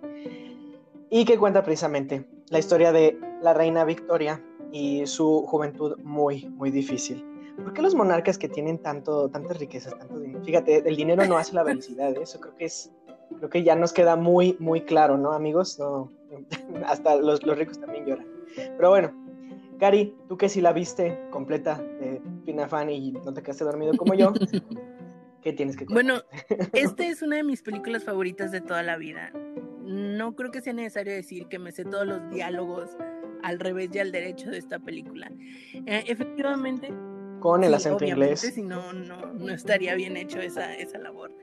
[1.09, 6.71] y que cuenta precisamente la historia de la reina Victoria y su juventud muy, muy
[6.71, 7.25] difícil.
[7.57, 10.43] ¿Por qué los monarcas que tienen tanto, tantas riquezas, tanto dinero?
[10.43, 12.23] Fíjate, el dinero no hace la felicidad, ¿eh?
[12.23, 12.91] eso creo que es,
[13.37, 15.77] creo que ya nos queda muy, muy claro, ¿no, amigos?
[15.77, 16.11] No,
[16.87, 18.27] hasta los, los ricos también lloran.
[18.55, 19.13] Pero bueno,
[19.79, 24.13] Cari, tú que si la viste completa de Pinafan y no te quedaste dormido como
[24.13, 24.33] yo,
[25.41, 26.03] ¿qué tienes que contar?
[26.03, 26.21] Bueno,
[26.73, 29.31] esta es una de mis películas favoritas de toda la vida.
[29.83, 32.89] No creo que sea necesario decir que me sé todos los diálogos
[33.43, 35.31] al revés y al derecho de esta película.
[35.85, 36.93] Eh, efectivamente,
[37.43, 38.39] con el acento inglés.
[38.39, 41.35] Si no, no, no estaría bien hecho esa, esa labor.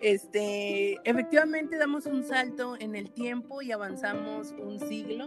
[0.00, 5.24] Este, efectivamente damos un salto en el tiempo y avanzamos un siglo.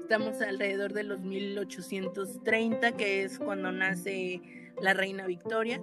[0.00, 4.40] Estamos alrededor de los 1830, que es cuando nace
[4.80, 5.82] la reina Victoria.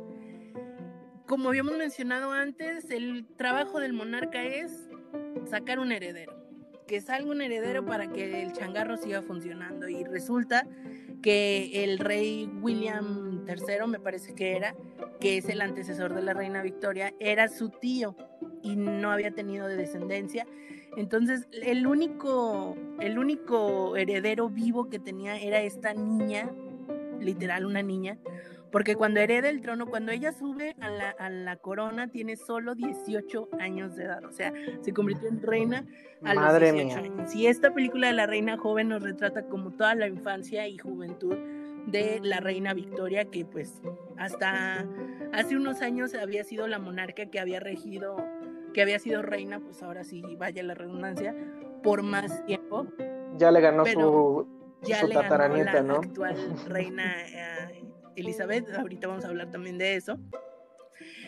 [1.28, 4.88] Como habíamos mencionado antes, el trabajo del monarca es
[5.46, 6.34] sacar un heredero,
[6.88, 9.88] que salga un heredero para que el changarro siga funcionando.
[9.88, 10.68] Y resulta
[11.22, 14.76] que el rey William III, me parece que era,
[15.20, 18.16] que es el antecesor de la reina Victoria, era su tío
[18.64, 20.46] y no había tenido de descendencia.
[20.98, 26.52] Entonces, el único, el único heredero vivo que tenía era esta niña,
[27.20, 28.18] literal una niña,
[28.72, 32.74] porque cuando hereda el trono, cuando ella sube a la, a la, corona, tiene solo
[32.76, 34.24] 18 años de edad.
[34.26, 35.86] O sea, se convirtió en reina
[36.24, 37.36] a Madre los 18 años.
[37.36, 41.36] Y esta película de la reina joven nos retrata como toda la infancia y juventud
[41.88, 43.82] de la reina Victoria, que pues
[44.18, 44.86] hasta
[45.34, 48.24] hace unos años había sido la monarca que había regido,
[48.74, 51.36] que había sido reina, pues ahora sí, vaya la redundancia,
[51.84, 52.88] por más tiempo.
[53.38, 54.48] Ya le ganó su,
[54.84, 56.36] ya le ganó la actual
[56.68, 60.18] reina eh, Elizabeth, ahorita vamos a hablar también de eso.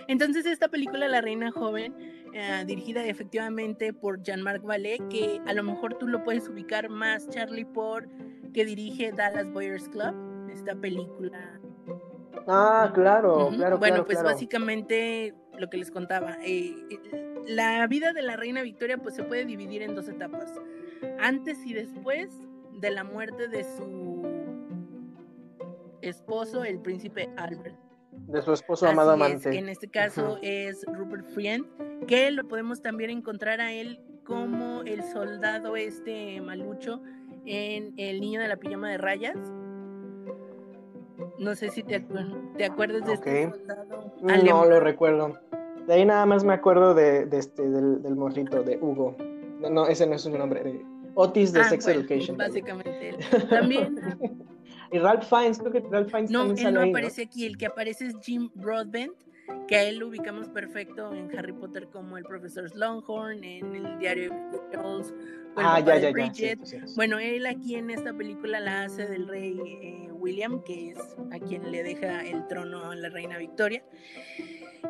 [0.08, 1.96] Entonces esta película La Reina Joven,
[2.34, 7.30] eh, dirigida efectivamente por Jean-Marc Vallée, que a lo mejor tú lo puedes ubicar más,
[7.30, 8.08] Charlie, por
[8.54, 11.60] que dirige Dallas Boyers Club, esta película.
[12.48, 13.78] Ah, claro, claro.
[13.78, 14.34] Bueno, pues claro.
[14.34, 16.76] básicamente lo que les contaba, eh,
[17.48, 20.54] la vida de la Reina Victoria pues se puede dividir en dos etapas,
[21.20, 22.40] antes y después
[22.74, 24.23] de la muerte de su
[26.04, 27.76] esposo, el príncipe Albert.
[28.12, 29.50] De su esposo amado Así amante.
[29.50, 31.66] Es, que en este caso es Rupert Friend,
[32.08, 37.02] que lo podemos también encontrar a él como el soldado este malucho
[37.46, 39.38] en El niño de la pijama de rayas.
[41.40, 42.14] No sé si te, acu
[42.58, 43.44] te acuerdas de okay.
[43.44, 44.14] este soldado.
[44.22, 45.40] No lo recuerdo.
[45.88, 49.18] De ahí nada más me acuerdo de, de este, del, del, morrito, de Hugo.
[49.70, 50.86] No, ese no es su nombre.
[51.16, 52.38] Otis de ah, Sex bueno, Education.
[52.38, 53.18] Básicamente.
[53.50, 54.00] También.
[54.94, 57.58] Y Ralph Fiennes, creo que Ralph Fiennes No, también él no ahí, aparece aquí, el
[57.58, 59.14] que aparece es Jim Broadbent,
[59.68, 63.98] que a él lo ubicamos perfecto en Harry Potter como el profesor Longhorn, en el
[63.98, 65.12] diario de Jones,
[65.56, 66.60] ah, ya, ya, Bridget.
[66.60, 66.94] Ya, sí, sí, sí.
[66.96, 71.00] Bueno, él aquí en esta película la hace del rey eh, William, que es
[71.32, 73.84] a quien le deja el trono a la reina Victoria.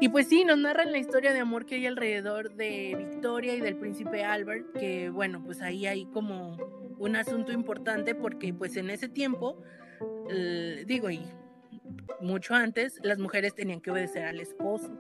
[0.02, 3.62] Y pues sí, nos narran la historia de amor que hay alrededor de Victoria y
[3.62, 6.58] del príncipe Albert, que bueno, pues ahí hay como
[6.98, 9.62] un asunto importante porque pues en ese tiempo
[10.86, 11.22] digo, y
[12.22, 14.92] mucho antes, las mujeres tenían que obedecer al esposo.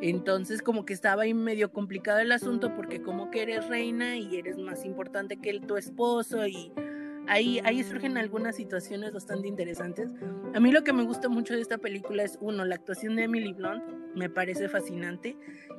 [0.00, 4.36] Entonces, como que estaba ahí medio complicado el asunto, porque como que eres reina y
[4.36, 6.72] eres más importante que el, tu esposo, y
[7.32, 10.12] ahí, ahí surgen algunas situaciones bastante interesantes.
[10.54, 13.24] A mí lo que me gusta mucho de esta película es, uno, la actuación de
[13.24, 13.82] Emily Blunt,
[14.14, 15.36] me parece fascinante,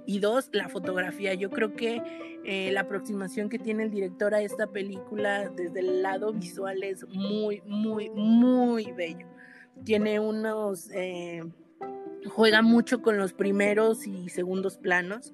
[0.07, 1.33] y dos, la fotografía.
[1.35, 2.01] Yo creo que
[2.43, 7.07] eh, la aproximación que tiene el director a esta película desde el lado visual es
[7.07, 9.27] muy, muy, muy bello.
[9.83, 10.89] Tiene unos...
[10.91, 11.43] Eh,
[12.25, 15.31] juega mucho con los primeros y segundos planos.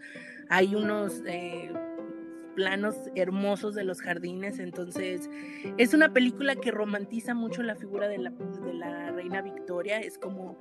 [0.50, 1.24] Hay unos...
[1.26, 1.72] Eh,
[2.60, 4.60] planos hermosos de los jardines.
[4.60, 5.30] Entonces,
[5.78, 10.02] es una película que romantiza mucho la figura de la, reina Victoria.
[10.02, 10.60] Es como,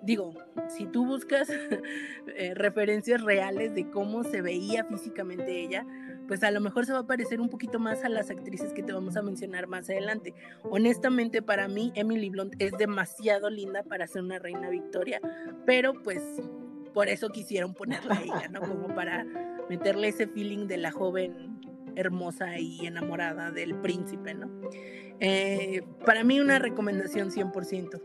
[0.00, 0.32] digo,
[0.68, 1.48] si tú buscas
[2.36, 5.84] eh, referencias reales de cómo se veía físicamente ella,
[6.28, 8.84] pues a lo mejor se va a parecer un poquito más a las actrices que
[8.84, 10.34] te vamos a mencionar más adelante.
[10.62, 15.20] Honestamente, para mí, Emily Blunt es demasiado linda para ser una reina Victoria,
[15.66, 16.22] pero pues
[16.94, 18.60] por eso quisieron ponerla a ella, ¿no?
[18.60, 19.26] Como para
[19.68, 21.60] meterle ese feeling de la joven
[21.96, 24.48] hermosa y enamorada del príncipe, ¿no?
[25.20, 28.00] Eh, para mí una recomendación 100%.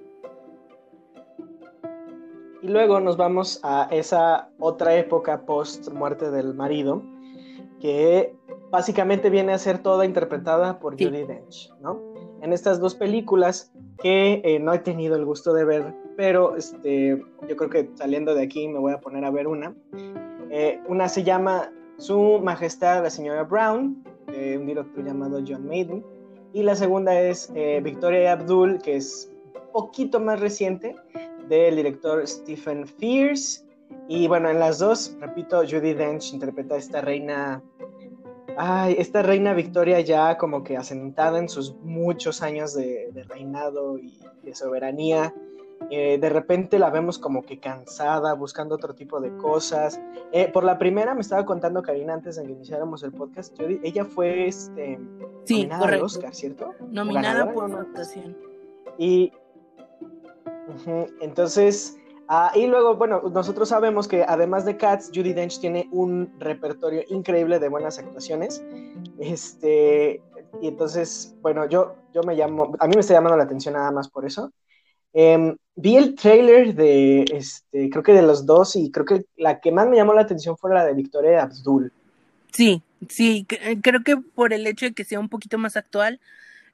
[2.61, 7.01] Y luego nos vamos a esa otra época post muerte del marido,
[7.79, 8.35] que
[8.69, 12.01] básicamente viene a ser toda interpretada por Judy Dench, ¿no?
[12.41, 13.71] En estas dos películas
[14.01, 18.35] que eh, no he tenido el gusto de ver, pero este, yo creo que saliendo
[18.35, 19.73] de aquí me voy a poner a ver una.
[20.49, 26.03] Eh, una se llama Su Majestad la Señora Brown, de un director llamado John Maiden,
[26.51, 30.93] y la segunda es eh, Victoria Abdul, que es un poquito más reciente,
[31.47, 33.65] del director Stephen Fierce.
[34.09, 37.63] Y bueno, en las dos, repito, Judy Dench interpreta a esta reina
[38.57, 44.19] Ay, esta reina Victoria ya como que asentada en sus muchos años de, reinado y
[44.43, 45.33] de soberanía,
[45.91, 49.99] eh, de repente la vemos como que cansada, buscando otro tipo de cosas.
[50.31, 54.05] Eh, por la primera me estaba contando Karina antes de que iniciáramos el podcast, ella
[54.05, 54.99] fue este,
[55.49, 56.73] nominada al Oscar, ¿cierto?
[56.89, 58.37] Nominada por una actuación.
[58.97, 59.31] Y
[61.19, 61.99] entonces
[62.31, 67.01] Ah, y luego, bueno, nosotros sabemos que además de Cats, Judy Dench tiene un repertorio
[67.09, 68.63] increíble de buenas actuaciones.
[69.17, 70.21] Este,
[70.61, 73.89] y entonces, bueno, yo, yo me llamo, a mí me está llamando la atención nada
[73.89, 74.51] más por eso.
[75.11, 79.59] Em, vi el trailer de, este, creo que de los dos, y creo que la
[79.59, 81.91] que más me llamó la atención fue la de Victoria Abdul.
[82.51, 83.45] Sí, sí,
[83.81, 86.19] creo que por el hecho de que sea un poquito más actual,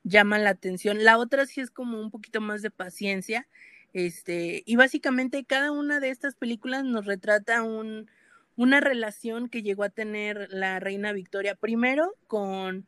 [0.04, 1.04] llama la atención.
[1.04, 3.48] La otra sí es como un poquito más de paciencia
[3.96, 8.10] este, y básicamente cada una de estas películas nos retrata un,
[8.58, 12.86] una relación que llegó a tener la reina Victoria primero con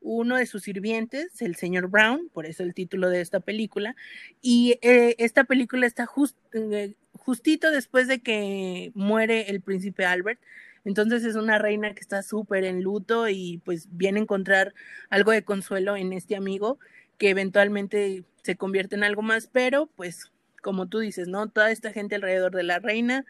[0.00, 3.96] uno de sus sirvientes, el señor Brown, por eso el título de esta película,
[4.40, 6.08] y eh, esta película está
[6.52, 10.40] eh, justito después de que muere el príncipe Albert,
[10.84, 14.72] entonces es una reina que está súper en luto y pues viene a encontrar
[15.10, 16.78] algo de consuelo en este amigo
[17.18, 20.30] que eventualmente se convierte en algo más, pero pues
[20.62, 21.48] como tú dices, ¿no?
[21.48, 23.24] Toda esta gente alrededor de la reina,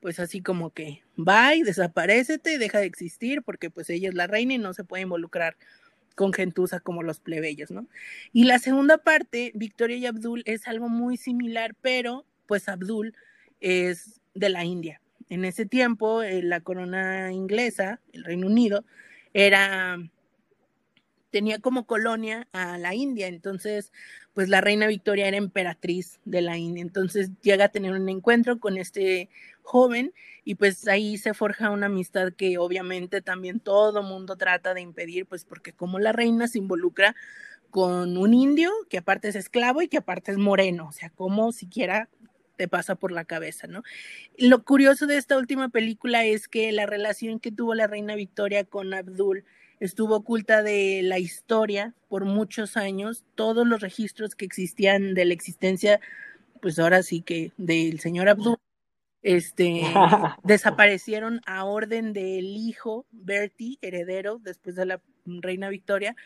[0.00, 4.26] pues así como que va y desaparecete, deja de existir, porque pues ella es la
[4.26, 5.56] reina y no se puede involucrar
[6.18, 7.86] con gentuza como los plebeyos, ¿no?
[8.32, 13.14] Y la segunda parte, Victoria y Abdul, es algo muy similar, pero pues Abdul
[13.60, 15.00] es de la India.
[15.28, 18.84] En ese tiempo, eh, la corona inglesa, el Reino Unido,
[19.32, 19.96] era
[21.30, 23.92] tenía como colonia a la India, entonces
[24.32, 28.58] pues la reina Victoria era emperatriz de la India, entonces llega a tener un encuentro
[28.60, 29.28] con este
[29.62, 30.14] joven
[30.44, 35.26] y pues ahí se forja una amistad que obviamente también todo mundo trata de impedir,
[35.26, 37.14] pues porque como la reina se involucra
[37.70, 41.52] con un indio que aparte es esclavo y que aparte es moreno, o sea, como
[41.52, 42.08] siquiera
[42.56, 43.82] te pasa por la cabeza, ¿no?
[44.36, 48.64] Lo curioso de esta última película es que la relación que tuvo la reina Victoria
[48.64, 49.44] con Abdul
[49.80, 53.24] estuvo oculta de la historia por muchos años.
[53.34, 56.00] Todos los registros que existían de la existencia,
[56.60, 58.56] pues ahora sí que del señor Abdul,
[59.22, 59.82] este,
[60.44, 66.16] desaparecieron a orden del hijo Bertie, heredero, después de la reina Victoria,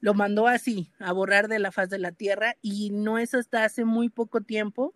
[0.00, 3.64] lo mandó así, a borrar de la faz de la tierra, y no es hasta
[3.64, 4.94] hace muy poco tiempo,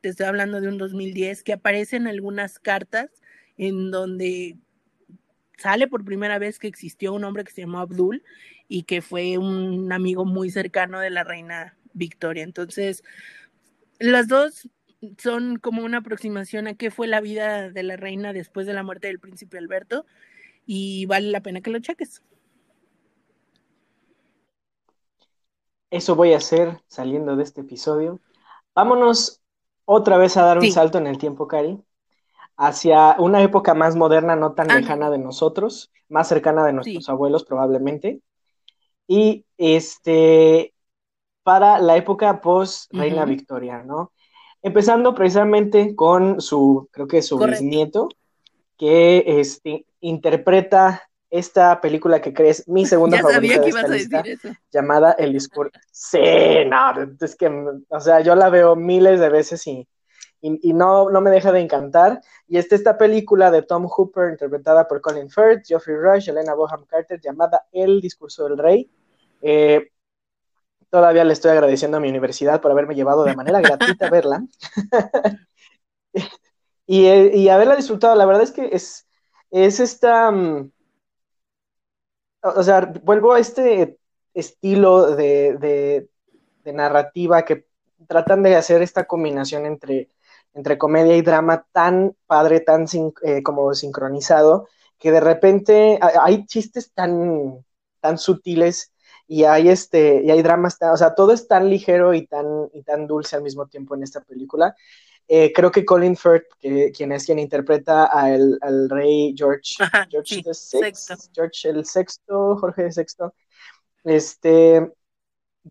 [0.00, 3.10] te estoy hablando de un 2010, que aparecen algunas cartas
[3.56, 4.56] en donde
[5.56, 8.22] sale por primera vez que existió un hombre que se llamó Abdul
[8.68, 12.42] y que fue un amigo muy cercano de la reina Victoria.
[12.42, 13.02] Entonces,
[13.98, 14.68] las dos
[15.18, 18.82] son como una aproximación a qué fue la vida de la reina después de la
[18.82, 20.06] muerte del príncipe Alberto
[20.66, 22.22] y vale la pena que lo cheques.
[25.90, 28.20] Eso voy a hacer saliendo de este episodio.
[28.74, 29.42] Vámonos
[29.84, 31.78] otra vez a dar un salto en el tiempo, Cari
[32.56, 37.44] hacia una época más moderna, no tan lejana de nosotros, más cercana de nuestros abuelos
[37.44, 38.20] probablemente.
[39.06, 40.74] Y este,
[41.42, 44.12] para la época post Reina Victoria, ¿no?
[44.62, 48.08] Empezando precisamente con su, creo que su bisnieto,
[48.78, 54.22] que este, interpreta esta película que crees mi segunda favorita de esta lista,
[54.72, 55.72] llamada El discurso.
[55.90, 56.18] Sí,
[56.66, 57.48] no, es que,
[57.88, 59.86] o sea, yo la veo miles de veces y
[60.46, 62.20] y, no, no, me deja de encantar.
[62.46, 66.84] Y está esta película de Tom Hooper, interpretada por Colin Firth, Geoffrey Rush, Elena Boham
[66.84, 68.90] Carter, llamada El discurso del rey.
[69.40, 69.90] Eh,
[70.90, 74.44] todavía le estoy agradeciendo a mi universidad por haberme llevado de manera gratuita a verla.
[76.86, 79.06] y, y, haberla disfrutado, la verdad es que es,
[79.50, 80.30] es esta...
[80.30, 80.70] Mm,
[82.42, 83.98] o sea, vuelvo a este
[84.34, 86.10] estilo de, de,
[86.64, 87.64] de narrativa que
[88.06, 90.10] tratan de hacer esta combinación entre
[90.54, 92.86] entre comedia y drama tan padre, tan
[93.22, 97.64] eh, como sincronizado, que de repente hay chistes tan,
[98.00, 98.92] tan sutiles
[99.26, 102.68] y hay este y hay dramas tan, o sea todo es tan ligero y tan
[102.72, 104.74] y tan dulce al mismo tiempo en esta película.
[105.26, 108.58] Eh, creo que Colin Firth, que, quien es quien interpreta al,
[108.90, 109.76] rey George,
[110.10, 110.42] George,
[111.32, 113.30] George el sexto, Jorge VI,
[114.04, 114.92] este,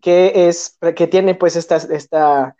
[0.02, 2.56] que es, que tiene pues esta, esta,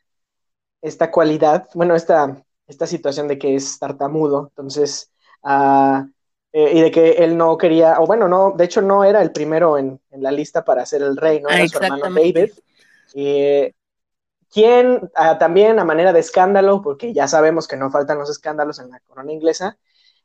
[0.85, 5.11] esta cualidad, bueno, esta, esta situación de que es tartamudo, entonces,
[5.43, 6.05] uh,
[6.53, 9.79] y de que él no quería, o bueno, no, de hecho no era el primero
[9.79, 11.49] en, en la lista para ser el rey, ¿no?
[11.49, 12.51] Era su hermano David.
[13.15, 13.73] Eh,
[14.53, 18.79] quien ah, también a manera de escándalo, porque ya sabemos que no faltan los escándalos
[18.79, 19.79] en la corona inglesa,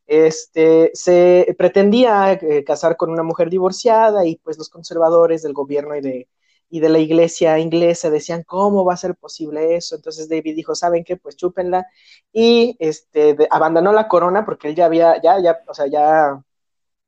[0.07, 5.95] este, se pretendía eh, casar con una mujer divorciada y pues los conservadores del gobierno
[5.95, 6.27] y de,
[6.69, 9.95] y de la iglesia inglesa decían, ¿cómo va a ser posible eso?
[9.95, 11.17] Entonces David dijo, ¿saben qué?
[11.17, 11.87] Pues chúpenla.
[12.31, 16.41] Y este, abandonó la corona porque él ya había, ya, ya, o sea, ya,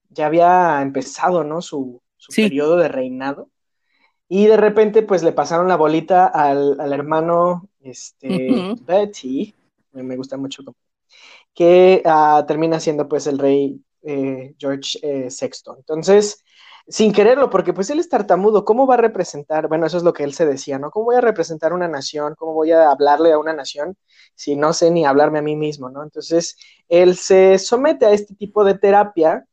[0.09, 1.61] ya había empezado, ¿no?
[1.61, 3.49] Su, su periodo de reinado.
[4.27, 9.53] Y de repente, pues le pasaron la bolita al, hermano este, Betty,
[9.91, 10.63] me gusta mucho,
[11.53, 15.45] que uh, termina siendo pues el rey eh, George VI.
[15.45, 16.43] Eh, Entonces,
[16.87, 19.67] sin quererlo, porque pues él es tartamudo, ¿cómo va a representar?
[19.67, 20.91] Bueno, eso es lo que él se decía, ¿no?
[20.91, 22.35] ¿Cómo voy a representar una nación?
[22.37, 23.95] ¿Cómo voy a hablarle a una nación
[24.35, 26.03] si no sé ni hablarme a mí mismo, ¿no?
[26.03, 26.57] Entonces,
[26.89, 29.45] él se somete a este tipo de terapia,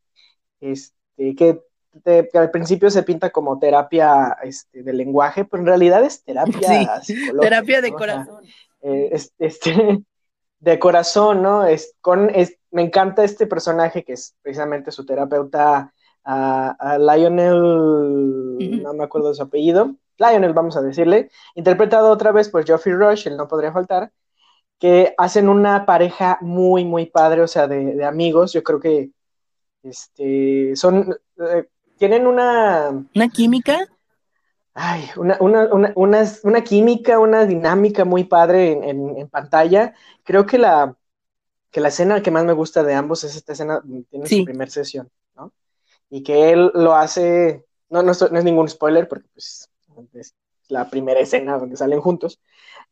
[0.60, 1.60] este, que
[2.34, 7.40] al principio se pinta como terapia este, de lenguaje, pero en realidad es terapia psicológica.
[7.40, 8.44] Terapia de corazón.
[8.82, 9.98] Eh, este,
[10.60, 11.64] de corazón, ¿no?
[11.66, 12.30] Es, con,
[12.70, 15.92] me encanta este personaje que es precisamente su terapeuta,
[16.30, 22.50] a, Lionel, no me acuerdo de su apellido, Lionel, vamos a decirle, interpretado otra vez
[22.50, 24.12] por Geoffrey Rush, él no podría faltar,
[24.78, 29.10] que hacen una pareja muy, muy padre, o sea, de, amigos, yo creo que
[29.82, 31.66] este, son, eh,
[31.96, 32.90] tienen una...
[33.14, 33.78] ¿Una química?
[34.74, 35.68] Ay, una, una,
[36.44, 39.94] una, química, una dinámica muy padre en, pantalla.
[40.22, 40.94] Creo que la,
[41.70, 44.70] que la escena que más me gusta de ambos es esta escena, tiene su primera
[44.70, 45.10] sesión.
[46.10, 49.70] Y que él lo hace, no, no, es ningún spoiler porque pues
[50.14, 50.34] es
[50.68, 52.40] la primera escena donde salen juntos,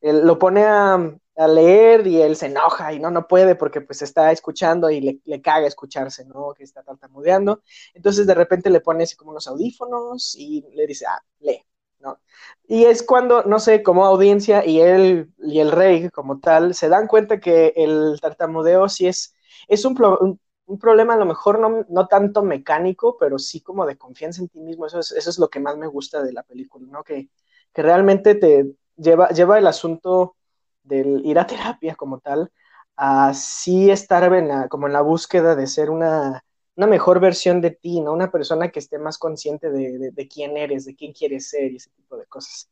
[0.01, 0.95] él lo pone a,
[1.37, 5.01] a leer y él se enoja y no, no puede porque pues está escuchando y
[5.01, 6.55] le, le caga escucharse, ¿no?
[6.55, 7.63] Que está tartamudeando.
[7.95, 11.63] Entonces de repente le pone así como unos audífonos y le dice, ah, lee,
[12.01, 12.21] ¿no?
[12.67, 16.89] Y es cuando, no sé, como audiencia y él y el rey como tal se
[16.89, 19.35] dan cuenta que el tartamudeo sí es,
[19.69, 20.41] es un, un,
[20.79, 24.61] problema a lo mejor no, no, tanto mecánico, pero sí como de confianza en ti
[24.61, 24.87] mismo.
[24.87, 27.05] Eso es, eso es lo que más me gusta de la película, ¿no?
[27.05, 27.31] Que,
[27.73, 30.37] que realmente te lleva, lleva el asunto
[30.83, 32.51] del ir a terapia como tal,
[32.97, 36.45] a sí estar en la, como en la búsqueda de ser una,
[36.77, 38.13] una mejor versión de ti, ¿no?
[38.13, 41.77] Una persona que esté más consciente de, de, quién eres, de quién quieres ser y
[41.77, 42.69] ese tipo de cosas.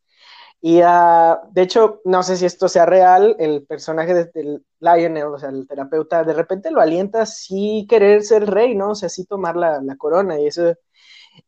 [0.67, 5.39] Y uh, de hecho, no sé si esto sea real, el personaje del Lionel, o
[5.39, 8.93] sea, el terapeuta, de repente lo alienta a sí querer ser rey, ¿no?
[8.93, 10.75] O sea, sí tomar la, la corona y eso,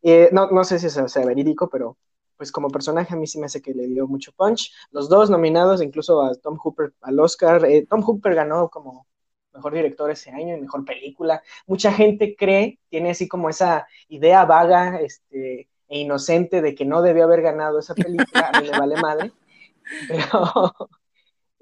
[0.02, 1.96] eh, no, no sé si eso sea verídico, pero
[2.36, 4.72] pues como personaje a mí sí me hace que le dio mucho punch.
[4.90, 7.64] Los dos nominados, incluso a Tom Hooper al Oscar.
[7.66, 9.06] Eh, Tom Hooper ganó como
[9.54, 11.42] mejor director ese año y mejor película.
[11.66, 17.02] Mucha gente cree, tiene así como esa idea vaga este, e inocente de que no
[17.02, 19.32] debió haber ganado esa película, a mí me vale madre.
[20.08, 20.74] Pero,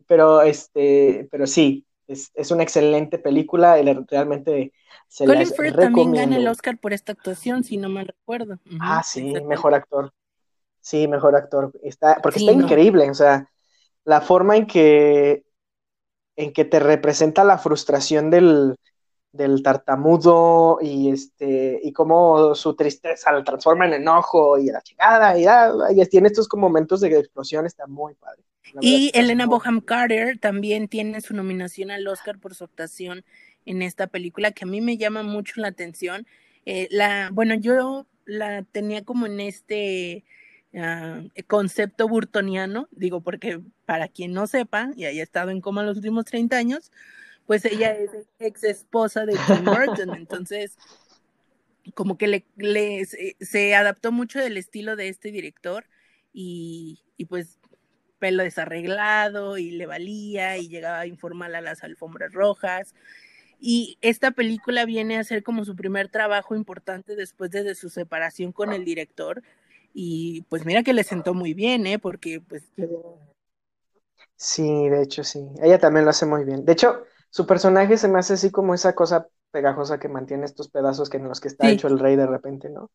[0.07, 3.77] pero, este, pero sí, es, es una excelente película,
[4.09, 4.73] realmente
[5.09, 8.59] se Colin Firth también gana el Oscar por esta actuación, si no me recuerdo.
[8.81, 10.13] ah, sí, mejor actor.
[10.81, 11.73] Sí, mejor actor.
[11.83, 13.49] Está, porque está increíble, o sea,
[14.05, 15.45] la forma en que,
[16.37, 18.77] en que te representa la frustración del,
[19.35, 25.39] del tartamudo y este y cómo su tristeza la transforma en enojo y la chingada
[25.39, 28.43] y, ah, y tiene estos como momentos de explosión está muy padre.
[28.81, 33.25] Y Elena Boham Carter también tiene su nominación al Oscar por su actuación
[33.67, 36.27] en esta película que a mí me llama mucho la atención.
[36.65, 40.25] Eh, la bueno yo la tenía como en este
[40.77, 45.99] Ah, concepto burtoniano, digo porque para quien no sepa y haya estado en coma los
[45.99, 46.91] últimos 30 años,
[47.47, 50.77] pues ella es ex esposa de Tim Burton, entonces
[51.95, 53.05] como que le,
[53.41, 55.85] se, adaptó mucho del estilo de este director
[56.33, 57.59] y, y pues
[58.19, 62.95] pelo desarreglado y le valía y llegaba informal a las alfombras rojas.
[63.61, 68.53] Y esta película viene a ser como su primer trabajo importante después de su separación
[68.53, 69.43] con el director,
[69.95, 72.01] y pues mira que le sentó muy bien, ¿eh?
[72.01, 72.65] Porque pues...
[74.37, 75.47] Sí, de hecho sí.
[75.63, 76.65] Ella también lo hace muy bien.
[76.65, 77.05] De hecho,
[77.35, 81.17] su personaje se me hace así como esa cosa pegajosa que mantiene estos pedazos que
[81.17, 82.93] en los que está hecho el rey de repente, ¿no?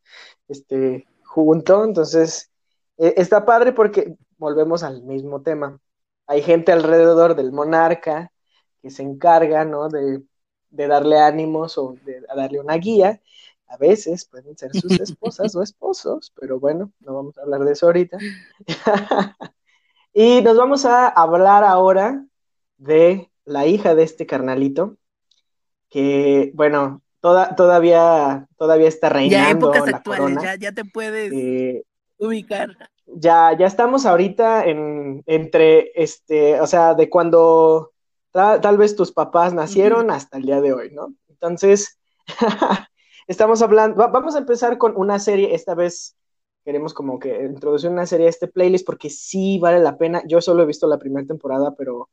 [0.47, 2.49] Este, junto, entonces,
[2.97, 5.77] e, está padre porque volvemos al mismo tema.
[6.25, 8.31] hay gente alrededor del monarca
[8.81, 9.89] que se encarga, ¿no?
[9.89, 10.23] De,
[10.69, 13.21] darle ánimos o de darle una guía.
[13.67, 17.73] A veces pueden ser sus esposas o esposos, pero bueno, no vamos a hablar de
[17.73, 18.17] eso ahorita.
[20.13, 22.25] y nos vamos a hablar ahora
[22.77, 24.97] de la hija de este carnalito,
[25.89, 29.71] que, bueno, toda, todavía, todavía está reinando.
[29.71, 31.83] Ya épocas actuales, ya, ya, te puedes eh,
[32.17, 32.69] ubicar.
[33.07, 37.91] Ya, ya estamos ahorita en, entre, este, o sea, de cuando
[38.31, 41.13] tal, vez tus papás nacieron hasta el día de hoy, ¿no?
[41.27, 41.99] Entonces,
[43.27, 46.15] estamos hablando, vamos a empezar con una serie, esta vez
[46.63, 50.21] queremos como que introducir una serie a este playlist porque sí vale la pena.
[50.27, 52.09] Yo solo he visto la primera temporada, pero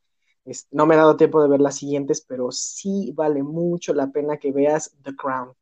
[0.70, 4.36] no me he dado tiempo de ver las siguientes, pero sí vale mucho la pena
[4.36, 5.52] que veas The Crown.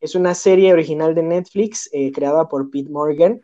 [0.00, 3.40] Es una serie original de Netflix eh, creada por Pete Morgan.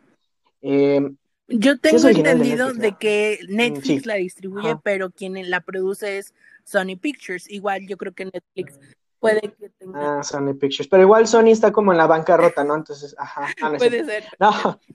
[0.61, 1.15] Em,
[1.47, 6.33] Yo tengo entendido de, que mm, Netflix la distribuye, pero quien la produce es
[6.65, 7.49] Sony Pictures.
[7.49, 8.79] Igual yo creo que Netflix
[9.19, 10.19] puede que tenga.
[10.19, 10.87] Ah, Sony Pictures.
[10.87, 12.75] Pero igual Sony está como en la bancarrota, ¿no?
[12.75, 13.47] Entonces, ajá.
[13.61, 14.25] Ah, puede ser.
[14.39, 14.79] No.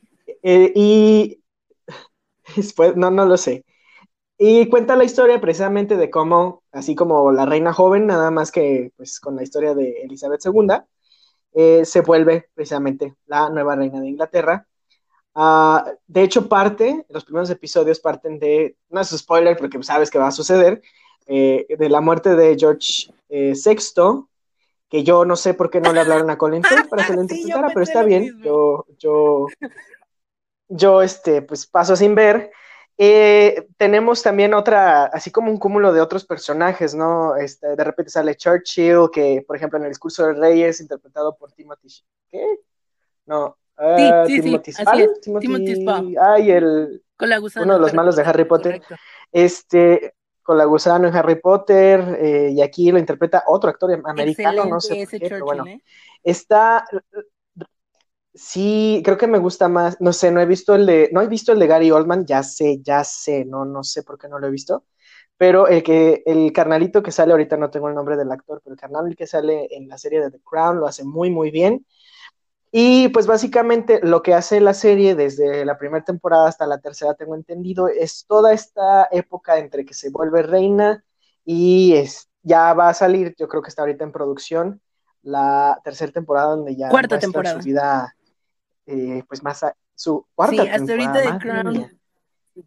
[0.47, 1.41] Eh, y
[2.57, 3.65] después, no, no lo sé.
[4.37, 8.93] Y cuenta la historia precisamente de cómo, así como la reina joven, nada más que
[8.97, 10.83] pues con la historia de Elizabeth II,
[11.53, 14.67] eh, se vuelve precisamente la nueva reina de Inglaterra.
[15.37, 20.19] Ah, de hecho, parte, los primeros episodios parten de, no es spoiler porque sabes que
[20.19, 20.83] va a suceder,
[21.27, 23.85] eh, de la muerte de George VI, eh,
[24.89, 27.23] que yo no sé por qué no le hablaron a Colin Firth para que lo
[27.23, 29.47] interpretara, pero está bien, yo, yo,
[30.69, 32.53] yo, este, pues paso sin ver.
[32.97, 37.35] Eh, tenemos también otra, así como un cúmulo de otros personajes, ¿no?
[37.37, 41.51] Este, de repente sale Churchill, que por ejemplo en el discurso de Reyes, interpretado por
[41.53, 41.89] Timothy.
[42.31, 42.61] ¿Qué?
[43.27, 43.57] No.
[43.77, 44.85] Uh, sí, Timothy, sí,
[45.41, 47.03] Timothy, Ay, el.
[47.17, 48.81] Con la gusano, uno de los malos de Harry Potter.
[49.33, 50.15] Este,
[50.45, 54.81] con la gusano en Harry Potter, eh, y aquí lo interpreta otro actor americano, no
[54.81, 54.95] sé.
[54.95, 55.67] Por qué, pero bueno.
[55.67, 55.83] ¿eh?
[56.23, 56.85] Está
[58.35, 61.29] Sí, creo que me gusta más, no sé, no he visto el de, no he
[61.29, 64.41] visto el de Gary Oldman, ya sé, ya sé, no, no sé por qué no
[64.41, 64.85] lo he visto,
[65.37, 68.75] pero el que, el carnalito que sale, ahorita no tengo el nombre del actor, pero
[68.75, 71.87] el carnal que sale en la serie de The Crown lo hace muy, muy bien.
[72.73, 77.15] Y pues básicamente lo que hace la serie desde la primera temporada hasta la tercera,
[77.15, 81.05] tengo entendido, es toda esta época entre que se vuelve reina
[81.45, 84.81] y es, ya va a salir, yo creo que está ahorita en producción,
[85.23, 87.61] la tercera temporada donde ya Cuarta temporada.
[87.61, 88.13] su vida
[88.87, 89.65] eh, pues más
[89.95, 92.01] su cuarta sí, hasta ahorita de Crown.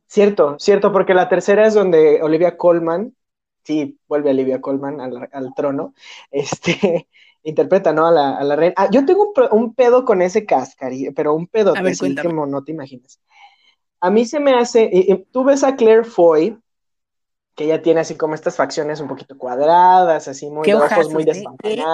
[0.08, 3.16] Cierto, cierto, porque la tercera es donde Olivia Colman,
[3.64, 5.94] sí, vuelve Olivia Colman al, trono,
[6.30, 7.08] este,
[7.44, 8.08] interpreta, ¿no?
[8.08, 8.74] A la, a la reina.
[8.78, 12.74] Ah, yo tengo un, pedo con ese Cascari, pero un pedo así como no te
[12.74, 13.22] imaginas.
[14.00, 16.60] A mí se me hace, tú ves a Claire Foy,
[17.56, 21.86] que ella tiene así como estas facciones un poquito cuadradas, así muy ojos muy ¿eh?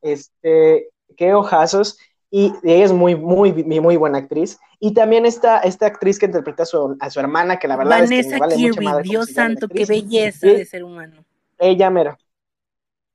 [0.00, 1.98] Este, qué ojazos
[2.34, 4.58] y ella es muy, muy, muy buena actriz.
[4.80, 8.02] Y también está esta actriz que interpreta a su, a su hermana, que la verdad
[8.02, 11.26] es que me vale Kirby, madre Dios santo, qué belleza de ser humano.
[11.58, 12.18] Ella, mera.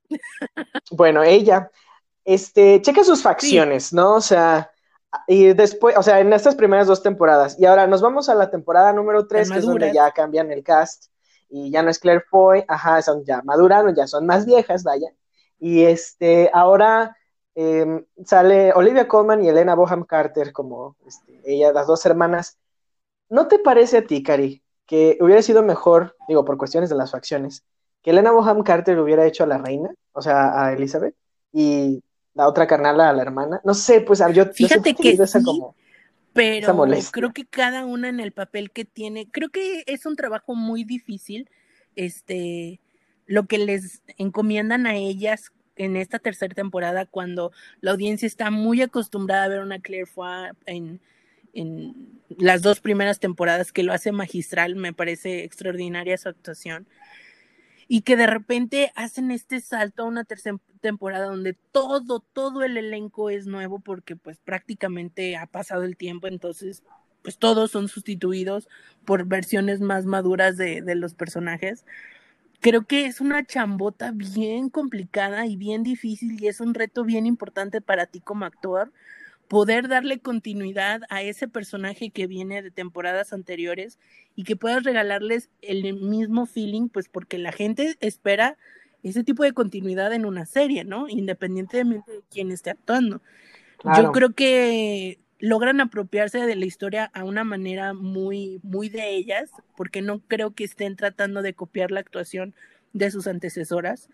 [0.92, 1.72] bueno, ella,
[2.24, 4.14] este, checa sus facciones, ¿no?
[4.14, 4.70] O sea,
[5.28, 7.60] y después, o sea, en estas primeras dos temporadas.
[7.60, 10.64] Y ahora nos vamos a la temporada número tres, que es donde ya cambian el
[10.64, 11.06] cast.
[11.50, 15.10] Y ya no es Claire Foy, ajá, son ya maduraron, ya son más viejas, vaya.
[15.58, 17.17] Y este, ahora
[17.60, 22.60] Em, sale Olivia Colman y Elena Boham Carter como este, ella, las dos hermanas.
[23.30, 27.10] ¿No te parece a ti, Cari, que hubiera sido mejor, digo, por cuestiones de las
[27.10, 27.64] facciones,
[28.04, 31.16] que Elena Boham Carter hubiera hecho a la reina, o sea, a Elizabeth,
[31.52, 32.04] y
[32.36, 33.60] la otra carnala a la hermana?
[33.64, 35.76] No sé, pues yo Fíjate que, esa como,
[36.34, 40.54] pero creo que cada una en el papel que tiene, creo que es un trabajo
[40.54, 41.50] muy difícil,
[41.96, 42.82] este,
[43.26, 47.52] lo que les encomiendan a ellas en esta tercera temporada cuando
[47.82, 51.00] la audiencia está muy acostumbrada a ver una Claire Foy en,
[51.54, 51.96] en
[52.38, 56.88] las dos primeras temporadas que lo hace magistral, me parece extraordinaria su actuación.
[57.90, 62.76] Y que de repente hacen este salto a una tercera temporada donde todo, todo el
[62.78, 66.84] elenco es nuevo porque pues prácticamente ha pasado el tiempo, entonces
[67.22, 68.68] pues todos son sustituidos
[69.06, 71.86] por versiones más maduras de, de los personajes
[72.60, 77.26] creo que es una chambota bien complicada y bien difícil y es un reto bien
[77.26, 78.92] importante para ti como actor
[79.48, 83.98] poder darle continuidad a ese personaje que viene de temporadas anteriores
[84.36, 88.58] y que puedas regalarles el mismo feeling, pues porque la gente espera
[89.04, 91.08] ese tipo de continuidad en una serie, ¿no?
[91.08, 93.22] Independientemente de quién esté actuando.
[93.96, 99.52] Yo creo que logran apropiarse de la historia a una manera muy, muy de ellas,
[99.76, 102.56] porque no creo que estén tratando de copiar la actuación
[102.94, 104.10] de sus antecesoras.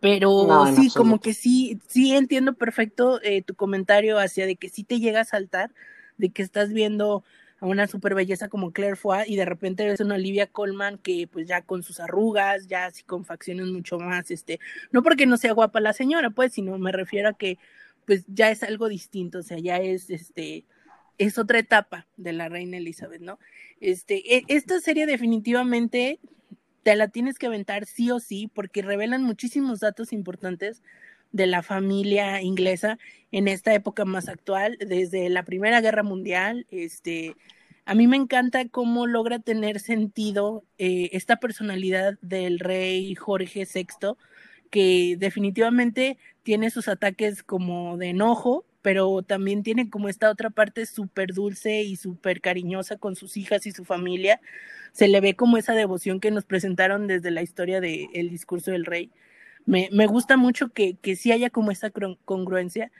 [0.00, 4.84] pero sí, como que sí, sí entiendo perfecto eh, tu comentario hacia de que sí
[4.84, 5.72] te llega a saltar,
[6.16, 7.24] de que estás viendo
[7.58, 11.26] a una super belleza como Claire Foy y de repente ves una Olivia Colman que
[11.26, 14.60] pues ya con sus arrugas, ya así con facciones mucho más, este,
[14.92, 17.58] no porque no sea guapa la señora, pues, sino me refiero a que
[18.06, 20.64] pues ya es algo distinto, o sea, ya es este,
[21.18, 23.38] es otra etapa de la reina Elizabeth, ¿no?
[23.80, 26.20] Este, e, esta serie definitivamente
[26.82, 30.82] te la tienes que aventar sí o sí porque revelan muchísimos datos importantes
[31.32, 32.98] de la familia inglesa
[33.32, 36.66] en esta época más actual, desde la Primera Guerra Mundial.
[36.70, 37.34] Este,
[37.84, 44.14] a mí me encanta cómo logra tener sentido eh, esta personalidad del rey Jorge VI,
[44.70, 50.86] que definitivamente tiene sus ataques como de enojo, pero también tiene como esta otra parte
[50.86, 54.40] súper dulce y súper cariñosa con sus hijas y su familia.
[54.92, 58.70] Se le ve como esa devoción que nos presentaron desde la historia del el discurso
[58.70, 59.10] del rey
[59.66, 61.90] me, me gusta mucho que, que sí haya como esa
[62.24, 62.90] congruencia,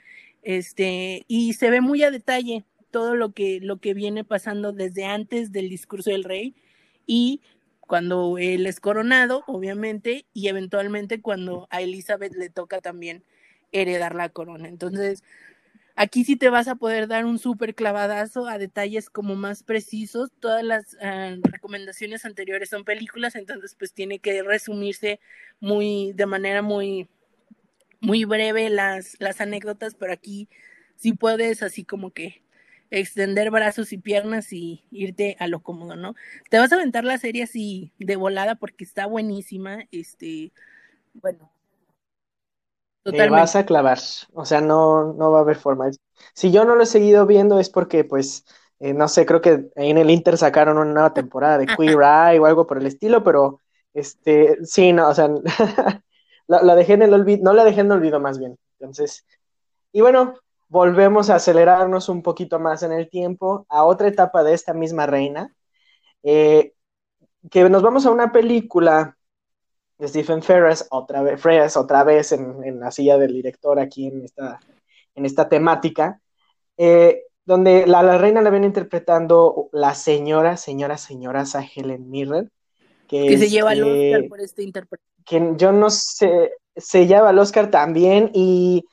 [0.43, 5.05] este, y se ve muy a detalle todo lo que, lo que viene pasando desde
[5.05, 6.55] antes del discurso del rey
[7.05, 7.41] y
[7.87, 13.23] cuando él es coronado, obviamente, y eventualmente cuando a Elizabeth le toca también
[13.71, 14.67] heredar la corona.
[14.67, 15.23] Entonces,
[15.99, 20.29] Aquí sí te vas a poder dar un súper clavadazo a detalles como más precisos.
[20.39, 25.19] Todas las uh, recomendaciones anteriores son películas, entonces pues tiene que resumirse
[25.59, 27.07] muy, de manera muy,
[27.99, 30.47] muy breve las, las anécdotas, pero aquí
[30.97, 32.43] sí puedes así como que
[32.91, 36.15] extender brazos y piernas y irte a lo cómodo, ¿no?
[36.49, 40.51] Te vas a aventar la serie así de volada porque está buenísima, este,
[41.13, 41.51] bueno,
[43.11, 43.99] te vas a clavar,
[44.33, 45.89] o sea, no, no va a haber forma.
[46.33, 48.45] Si yo no lo he seguido viendo es porque, pues,
[48.79, 52.39] eh, no sé, creo que en el Inter sacaron una nueva temporada de Queer Eye
[52.39, 53.61] o algo por el estilo, pero,
[53.93, 55.29] este, sí, no, o sea,
[56.47, 58.57] la, dejé en el olvido, no la dejé en el olvido más bien.
[58.79, 59.25] Entonces,
[59.91, 60.35] y bueno,
[60.69, 65.05] volvemos a acelerarnos un poquito más en el tiempo a otra etapa de esta misma
[65.05, 65.53] reina,
[66.23, 66.73] eh,
[67.49, 69.17] que nos vamos a una película
[70.01, 74.59] Stephen Ferris otra vez, otra vez en, la silla del director aquí en esta,
[75.15, 76.21] en esta temática,
[76.77, 81.45] eh, donde la, la, reina la viene interpretando la señora, señora, señora
[81.75, 82.51] Helen Mirren.
[83.07, 85.23] Que, se lleva el Oscar por este interpretación.
[85.25, 88.83] Que yo no sé, se lleva el Oscar también y,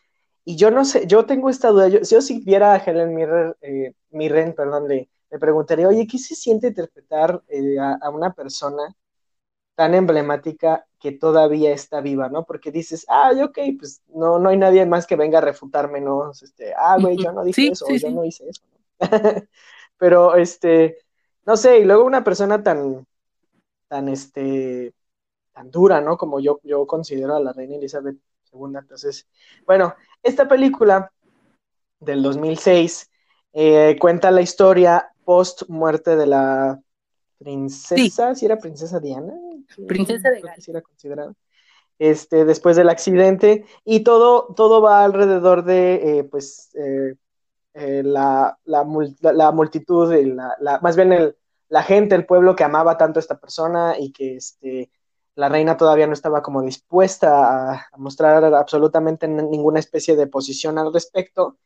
[0.45, 3.15] y, yo no sé, yo tengo esta duda, yo, si yo si viera a Helen
[3.15, 8.11] Mirren, eh, Mirren perdón, le, le, preguntaría, oye, ¿qué se siente interpretar eh, a, a
[8.11, 8.95] una persona
[9.75, 12.45] tan emblemática que todavía está viva, ¿no?
[12.45, 16.31] Porque dices, ah, ok, pues no, no hay nadie más que venga a refutarme, ¿no?
[16.31, 18.63] Este, ah, güey, yo no dije eso, yo no hice eso.
[19.99, 20.99] Pero, este,
[21.45, 23.07] no sé, y luego una persona tan,
[23.89, 24.95] tan, este,
[25.53, 26.17] tan dura, ¿no?
[26.17, 28.17] Como yo, yo considero a la reina Elizabeth
[28.53, 28.79] II.
[28.79, 29.29] Entonces,
[29.67, 31.13] bueno, esta película
[32.01, 33.11] del 2006
[33.53, 36.81] eh, cuenta la historia post muerte de la
[37.39, 39.35] princesa, si era princesa Diana,
[39.87, 40.69] princesa de Gales.
[40.69, 41.33] era considerada.
[41.99, 47.15] Este, después del accidente, y todo, todo va alrededor de, eh, pues, eh,
[47.75, 48.85] eh, la, la,
[49.21, 50.13] la, multitud,
[50.59, 51.37] la, más bien el,
[51.69, 54.91] la gente, el pueblo que amaba tanto a esta persona y que este,
[55.37, 60.93] la reina todavía no estaba como dispuesta a, mostrar absolutamente ninguna especie de posición al
[60.93, 61.59] respecto.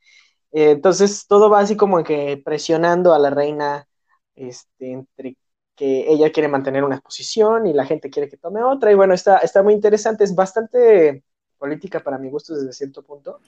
[0.52, 3.88] entonces todo va así como que presionando a la reina
[4.34, 5.36] este, entre
[5.78, 8.90] que ella quiere mantener una posición y la gente quiere que tome otra.
[8.92, 11.24] Y bueno, está, está muy interesante, es bastante
[11.58, 13.40] política para mi gusto desde cierto punto,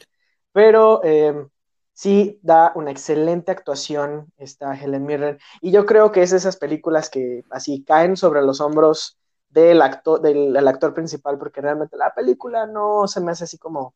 [0.53, 1.49] pero em,
[1.93, 5.39] sí da una excelente actuación esta Helen Mirren.
[5.61, 9.19] Y yo creo que es de esas películas que así caen sobre los hombros
[9.51, 13.95] del actor, del, actor principal, porque realmente la película no se me hace así como,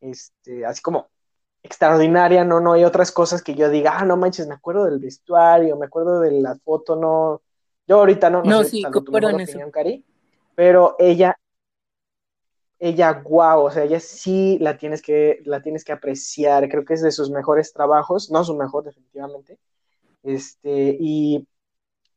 [0.00, 1.08] este, así como
[1.62, 5.00] extraordinaria, no, no hay otras cosas que yo diga, ah, no manches, me acuerdo del
[5.00, 7.42] vestuario, me acuerdo de la foto, no,
[7.86, 10.04] yo ahorita no, no, sé sí, tu opinión, Cari,
[10.54, 11.36] pero ella,
[12.78, 16.94] ella, guau, o sea, ella sí la tienes que, la tienes que apreciar, creo que
[16.94, 19.58] es de sus mejores trabajos, no su mejor definitivamente,
[20.22, 21.46] este, y,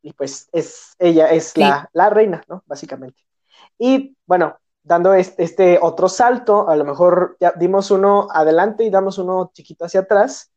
[0.02, 2.62] y pues es, ella es la, la, reina, ¿no?
[2.66, 3.22] Básicamente.
[3.78, 8.90] Y bueno, dando este, este, otro salto, a lo mejor ya dimos uno adelante y
[8.90, 10.50] damos uno chiquito hacia atrás,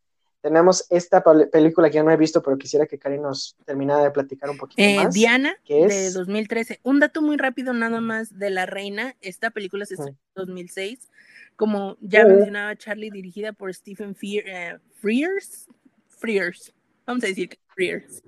[0.43, 4.11] tenemos esta película que yo no he visto, pero quisiera que Karen nos terminara de
[4.11, 5.13] platicar un poquito eh, más.
[5.13, 6.81] Diana, de 2013.
[6.83, 9.15] Un dato muy rápido nada más de La Reina.
[9.21, 11.09] Esta película se estrenó en 2006.
[11.55, 15.69] Como ya mencionaba Charlie, dirigida por Stephen eh, Frears.
[16.09, 16.73] Frears.
[17.05, 18.21] Vamos a decir que Frears.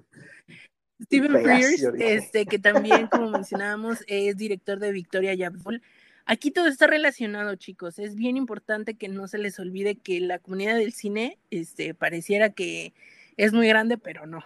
[1.04, 5.82] Stephen Frears, este, que también, como mencionábamos, es director de Victoria Yabul.
[6.26, 8.00] Aquí todo está relacionado, chicos.
[8.00, 12.50] Es bien importante que no se les olvide que la comunidad del cine este, pareciera
[12.52, 12.94] que
[13.38, 14.44] es muy grande, pero no.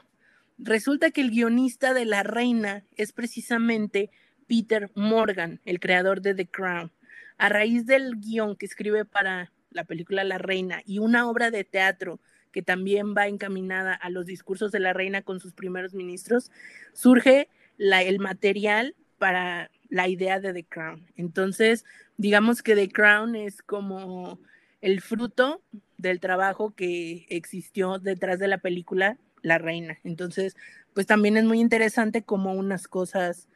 [0.57, 4.11] Resulta que el guionista de La Reina es precisamente
[4.47, 6.91] Peter Morgan, el creador de The Crown.
[7.37, 11.63] A raíz del guion que escribe para la película La Reina y una obra de
[11.63, 12.19] teatro
[12.51, 16.51] que también va encaminada a los discursos de la reina con sus primeros ministros,
[16.93, 17.47] surge
[17.77, 21.05] el material para la idea de The Crown.
[21.15, 21.85] Entonces,
[22.17, 24.39] digamos que The Crown es como
[24.81, 25.61] el fruto
[25.97, 29.99] del trabajo que existió detrás de la película La Reina.
[30.03, 30.55] Entonces,
[30.93, 33.49] pues también es muy interesante cómo unas cosas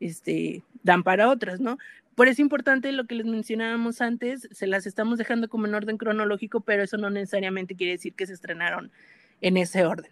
[0.00, 1.78] este, dan para otras, ¿no?
[2.18, 5.74] Por eso es importante lo que les mencionábamos antes, se las estamos dejando como en
[5.76, 8.90] orden cronológico, pero eso no necesariamente quiere decir que se estrenaron
[9.40, 10.10] en ese orden.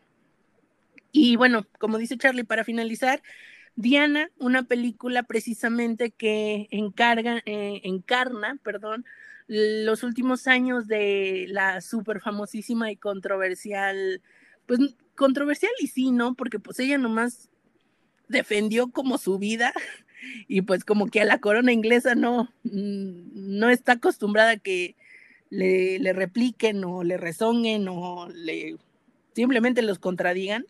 [1.10, 3.24] Y bueno, como dice Charlie, para finalizar,
[3.74, 9.04] Diana, una película precisamente que encarga, eh, encarna perdón,
[9.48, 14.22] los últimos años de la súper famosísima y controversial,
[14.66, 14.78] pues
[15.16, 16.36] controversial y sí, ¿no?
[16.36, 17.50] Porque pues ella nomás
[18.28, 19.72] defendió como su vida
[20.48, 24.96] y pues como que a la corona inglesa no, mm, no está acostumbrada a que
[25.50, 28.76] le, le repliquen o le rezonguen o le
[29.34, 30.66] simplemente los contradigan.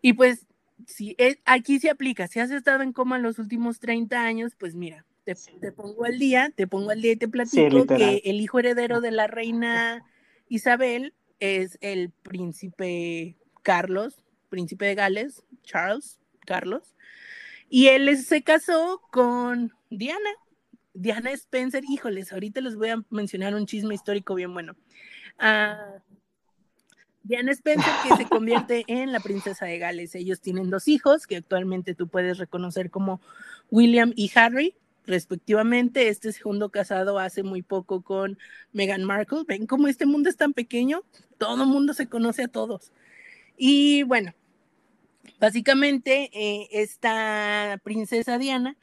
[0.00, 0.46] Y pues
[0.86, 5.04] si aquí se aplica, si has estado en coma los últimos 30 años, pues mira,
[5.24, 5.34] te,
[5.72, 9.12] pongo al día, te pongo al día y te platico que el hijo heredero de
[9.12, 10.04] la reina
[10.48, 16.94] Isabel es el príncipe Carlos, príncipe de Gales, Charles Carlos,
[17.72, 20.28] y él se casó con Diana,
[20.92, 24.76] Diana Spencer, híjoles, ahorita les voy a mencionar un chisme histórico bien bueno.
[25.38, 25.98] Uh,
[27.22, 30.14] Diana Spencer, que se convierte en la princesa de Gales.
[30.14, 33.22] Ellos tienen dos hijos que actualmente tú puedes reconocer como
[33.70, 34.74] William y Harry,
[35.06, 36.08] respectivamente.
[36.08, 38.36] Este segundo casado hace muy poco con
[38.74, 39.44] Meghan Markle.
[39.48, 41.04] Ven cómo este mundo es tan pequeño,
[41.38, 42.92] todo el mundo se conoce a todos.
[43.56, 44.34] Y bueno,
[45.40, 48.76] básicamente eh, esta princesa Diana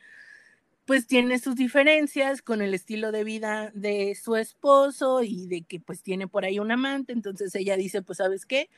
[0.85, 5.79] pues tiene sus diferencias con el estilo de vida de su esposo y de que
[5.79, 8.71] pues tiene por ahí un amante, entonces ella dice, pues sabes qué,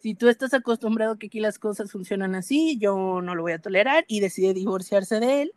[0.00, 3.52] si tú estás acostumbrado a que aquí las cosas funcionan así, yo no lo voy
[3.52, 5.52] a tolerar y decide divorciarse de él.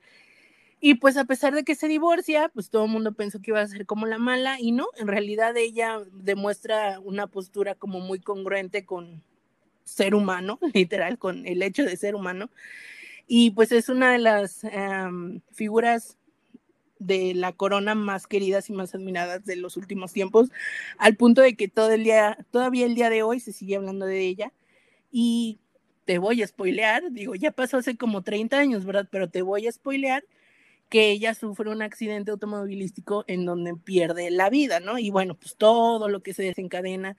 [0.81, 3.61] Y pues a pesar de que se divorcia, pues todo el mundo pensó que iba
[3.61, 8.19] a ser como la mala y no, en realidad ella demuestra una postura como muy
[8.19, 9.23] congruente con
[9.83, 12.49] ser humano, literal, con el hecho de ser humano.
[13.27, 14.61] Y pues es una de las
[15.51, 16.17] figuras
[16.99, 20.51] de la corona más queridas y más admiradas de los últimos tiempos,
[20.97, 24.05] al punto de que todo el día, todavía el día de hoy se sigue hablando
[24.05, 24.53] de ella.
[25.11, 25.59] Y
[26.05, 29.07] te voy a spoilear, digo, ya pasó hace como 30 años, ¿verdad?
[29.11, 30.23] Pero te voy a spoilear
[30.89, 34.99] que ella sufre un accidente automovilístico en donde pierde la vida, ¿no?
[34.99, 37.17] Y bueno, pues todo lo que se desencadena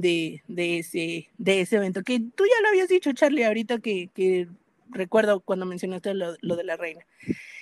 [0.00, 4.10] de, de, ese, de ese evento, que tú ya lo habías dicho, Charlie, ahorita que,
[4.14, 4.48] que
[4.90, 7.04] recuerdo cuando mencionaste lo, de la reina.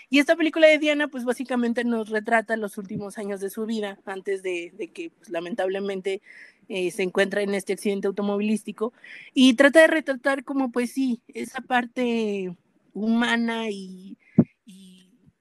[0.09, 3.99] Y esta película de Diana, pues básicamente nos retrata los últimos años de su vida,
[4.05, 6.23] antes de, que pues, lamentablemente
[6.69, 8.93] eh, se encuentra en este accidente automovilístico,
[9.35, 12.57] y trata de retratar como, pues sí, esa parte
[12.93, 14.17] humana y,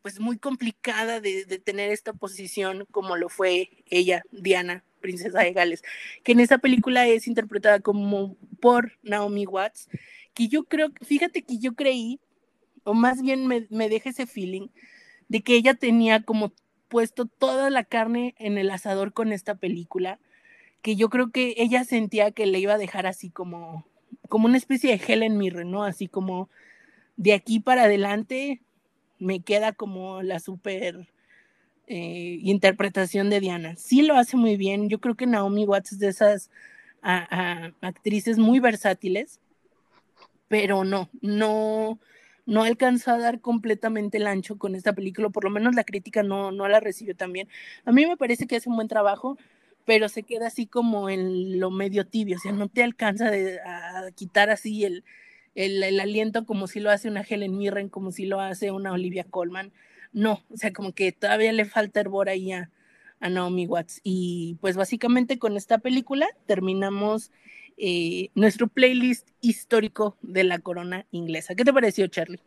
[0.01, 5.53] pues muy complicada de, de, tener esta posición como lo fue ella, Diana, princesa de
[5.53, 5.83] Gales,
[6.23, 9.87] que en esa película es interpretada como por Naomi Watts,
[10.33, 12.19] que yo creo, fíjate que yo creí,
[12.83, 14.69] o más bien me, me deja ese feeling,
[15.29, 16.51] de que ella tenía como
[16.87, 20.19] puesto toda la carne en el asador con esta película,
[20.81, 23.85] que yo creo que ella sentía que le iba a dejar así como,
[24.27, 25.83] como una especie de Helen Mirren, ¿no?
[25.83, 26.49] Así como
[27.15, 28.61] de aquí para adelante
[29.19, 31.07] me queda como la super
[31.87, 33.75] eh, interpretación de Diana.
[33.75, 34.89] Sí lo hace muy bien.
[34.89, 36.49] Yo creo que Naomi Watts es de esas
[37.81, 39.39] actrices muy versátiles
[40.47, 41.99] pero no, no,
[42.45, 46.23] no alcanzó a dar completamente el ancho con esta película, por lo menos la crítica
[46.23, 47.47] no, no la recibió tan bien.
[47.85, 49.37] A mí me parece que hace un buen trabajo,
[49.85, 54.11] pero se queda así como en lo medio tibio, o sea, no te alcanza a
[54.11, 55.03] quitar así el,
[55.55, 59.25] el, aliento como si lo hace una Helen Mirren, como si lo hace una Olivia
[59.29, 59.71] Colman.
[60.15, 62.71] No, o sea, como que todavía le falta hervor ahí a,
[63.19, 63.99] Naomi Watts.
[64.03, 67.31] Y pues básicamente con esta película terminamos
[67.75, 71.55] eh, nuestro playlist histórico de la corona inglesa.
[71.55, 72.39] ¿Qué te pareció, Charlie?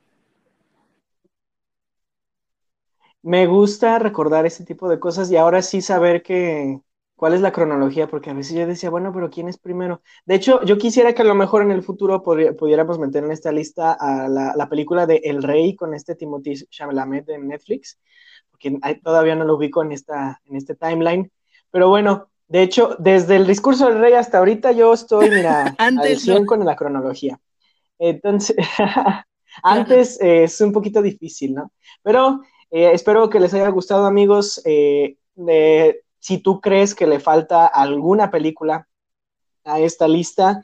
[3.23, 6.81] Me gusta recordar ese tipo de cosas y ahora sí saber que
[7.19, 10.03] cuál es la cronología, porque a veces yo decía, bueno, pero ¿quién es primero?
[10.25, 13.51] De hecho, yo quisiera que a lo mejor en el futuro pudiéramos meter en esta
[13.51, 17.99] lista a la, película de El Rey con este Timothy Chalamet de Netflix,
[18.53, 21.29] porque todavía no lo ubico en, esta, en este timeline.
[21.73, 26.01] Pero bueno, de hecho, desde el discurso del rey hasta ahorita yo estoy, mira, al
[26.17, 27.41] 100 con la cronología.
[27.99, 28.55] Entonces,
[29.65, 31.73] antes eh, es un poquito difícil, ¿no?
[32.01, 34.63] Pero eh, espero que les haya gustado, amigos.
[34.65, 35.17] Eh,
[36.29, 38.87] si tú crees que le falta alguna película
[39.65, 40.63] a esta lista,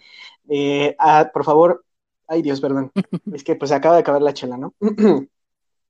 [1.32, 1.86] por favor,
[2.28, 2.92] ay Dios, perdón,
[3.32, 4.74] es que pues acaba de acabar la chela, ¿no?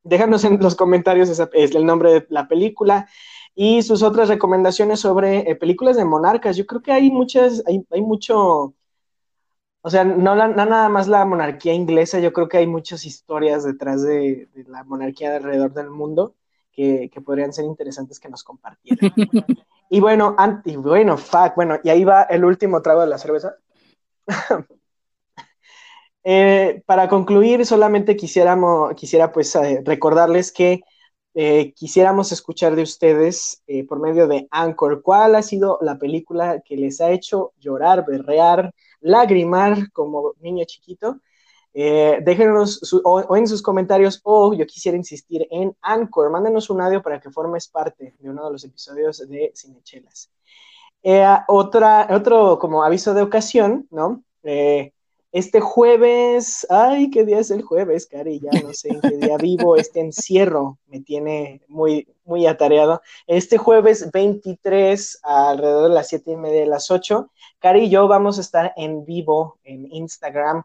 [0.04, 3.08] Déjanos en los comentarios es el nombre de la película
[3.52, 6.56] y sus otras recomendaciones sobre eh, películas de monarcas.
[6.56, 8.74] Yo creo que hay muchas, hay, hay mucho,
[9.80, 14.04] o sea, no, nada más la monarquía inglesa, yo creo que hay muchas historias detrás
[14.04, 16.36] de, la monarquía alrededor del mundo
[16.74, 19.12] que, podrían ser interesantes que nos compartieran.
[19.90, 23.56] y bueno, y bueno, fuck, bueno, y ahí va el último trago de la cerveza.
[26.26, 30.80] Eh, para concluir, solamente quisiéramos, quisiera pues eh, recordarles que
[31.34, 36.78] eh, quisiéramos escuchar de ustedes por medio de Anchor, ¿cuál ha sido la película que
[36.78, 38.72] les ha hecho llorar, berrear,
[39.02, 41.20] lagrimar como niño chiquito?
[41.76, 47.02] Eh, déjenos o, en sus comentarios o yo quisiera insistir en Anchor, mándenos un audio
[47.02, 50.30] para que formes parte de uno de los episodios de Cinechelas.
[51.48, 54.22] otra, otro como aviso de ocasión, ¿no?
[55.34, 58.38] Este jueves, ay, ¿qué día es el jueves, Cari?
[58.38, 63.02] Ya no sé en qué día vivo, este encierro me tiene muy, muy atareado.
[63.26, 68.06] Este jueves 23, alrededor de las siete y media de las 8, Cari y yo
[68.06, 70.62] vamos a estar en vivo en Instagram.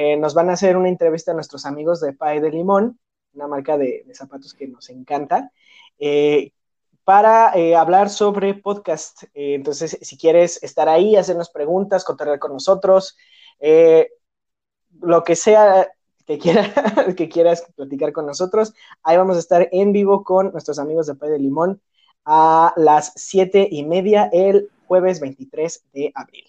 [0.00, 3.00] Eh, nos van a hacer una entrevista a nuestros amigos de Pie de Limón,
[3.34, 5.50] una marca de, zapatos que nos encanta.
[5.98, 6.52] Eh,
[7.02, 9.24] para eh, hablar sobre podcast.
[9.34, 13.16] entonces, si quieres estar ahí, hacernos preguntas, contar con nosotros,
[15.00, 15.90] lo que sea
[16.26, 16.62] que, quiera,
[17.16, 21.16] que quieras platicar con nosotros, ahí vamos a estar en vivo con nuestros amigos de
[21.16, 21.80] Pay de Limón
[22.24, 26.44] a las siete y media el jueves 23 de abril.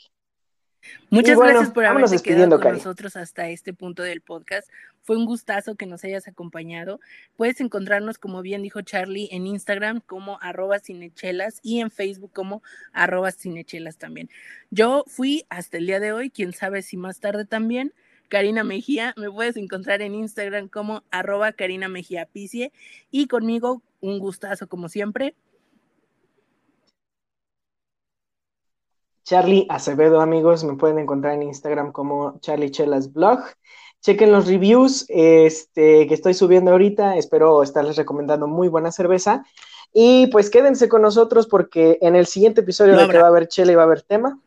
[1.09, 4.69] Muchas gracias por haberse quedado con nosotros hasta este punto del podcast.
[5.01, 6.99] Fue un gustazo que nos hayas acompañado.
[7.35, 12.61] Puedes encontrarnos, como bien dijo Charlie, en Instagram como arroba cinechelas y en Facebook como
[12.93, 14.29] arroba cinechelas también.
[14.69, 17.93] Yo fui hasta el día de hoy, quién sabe si más tarde también.
[18.27, 22.71] Karina Mejía, me puedes encontrar en Instagram como arroba Karina Mejía Picie
[23.09, 25.35] y conmigo un gustazo como siempre,
[29.29, 33.37] Charlie Acevedo, amigos, me pueden encontrar en Instagram como Charlie Chelas Blog.
[34.01, 37.15] Chequen los reviews este, que estoy subiendo ahorita.
[37.15, 39.45] Espero estarles recomendando muy buena cerveza.
[39.93, 43.47] Y pues quédense con nosotros porque en el siguiente episodio de que va a haber
[43.47, 44.41] chela y va a haber tema,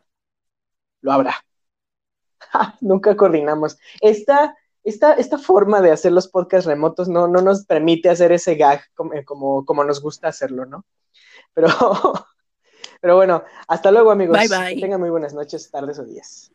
[0.99, 1.35] lo habrá.
[2.81, 3.77] nunca coordinamos.
[4.01, 4.53] Esta,
[4.83, 8.81] esta, esta forma de hacer los podcasts remotos no, no nos permite hacer ese gag
[8.95, 10.83] como, como, como nos gusta hacerlo, ¿no?
[11.53, 11.69] Pero
[13.03, 14.37] Pero bueno, hasta luego amigos.
[14.37, 14.79] Bye bye.
[14.81, 16.53] tengan muy buenas noches, tardes o días.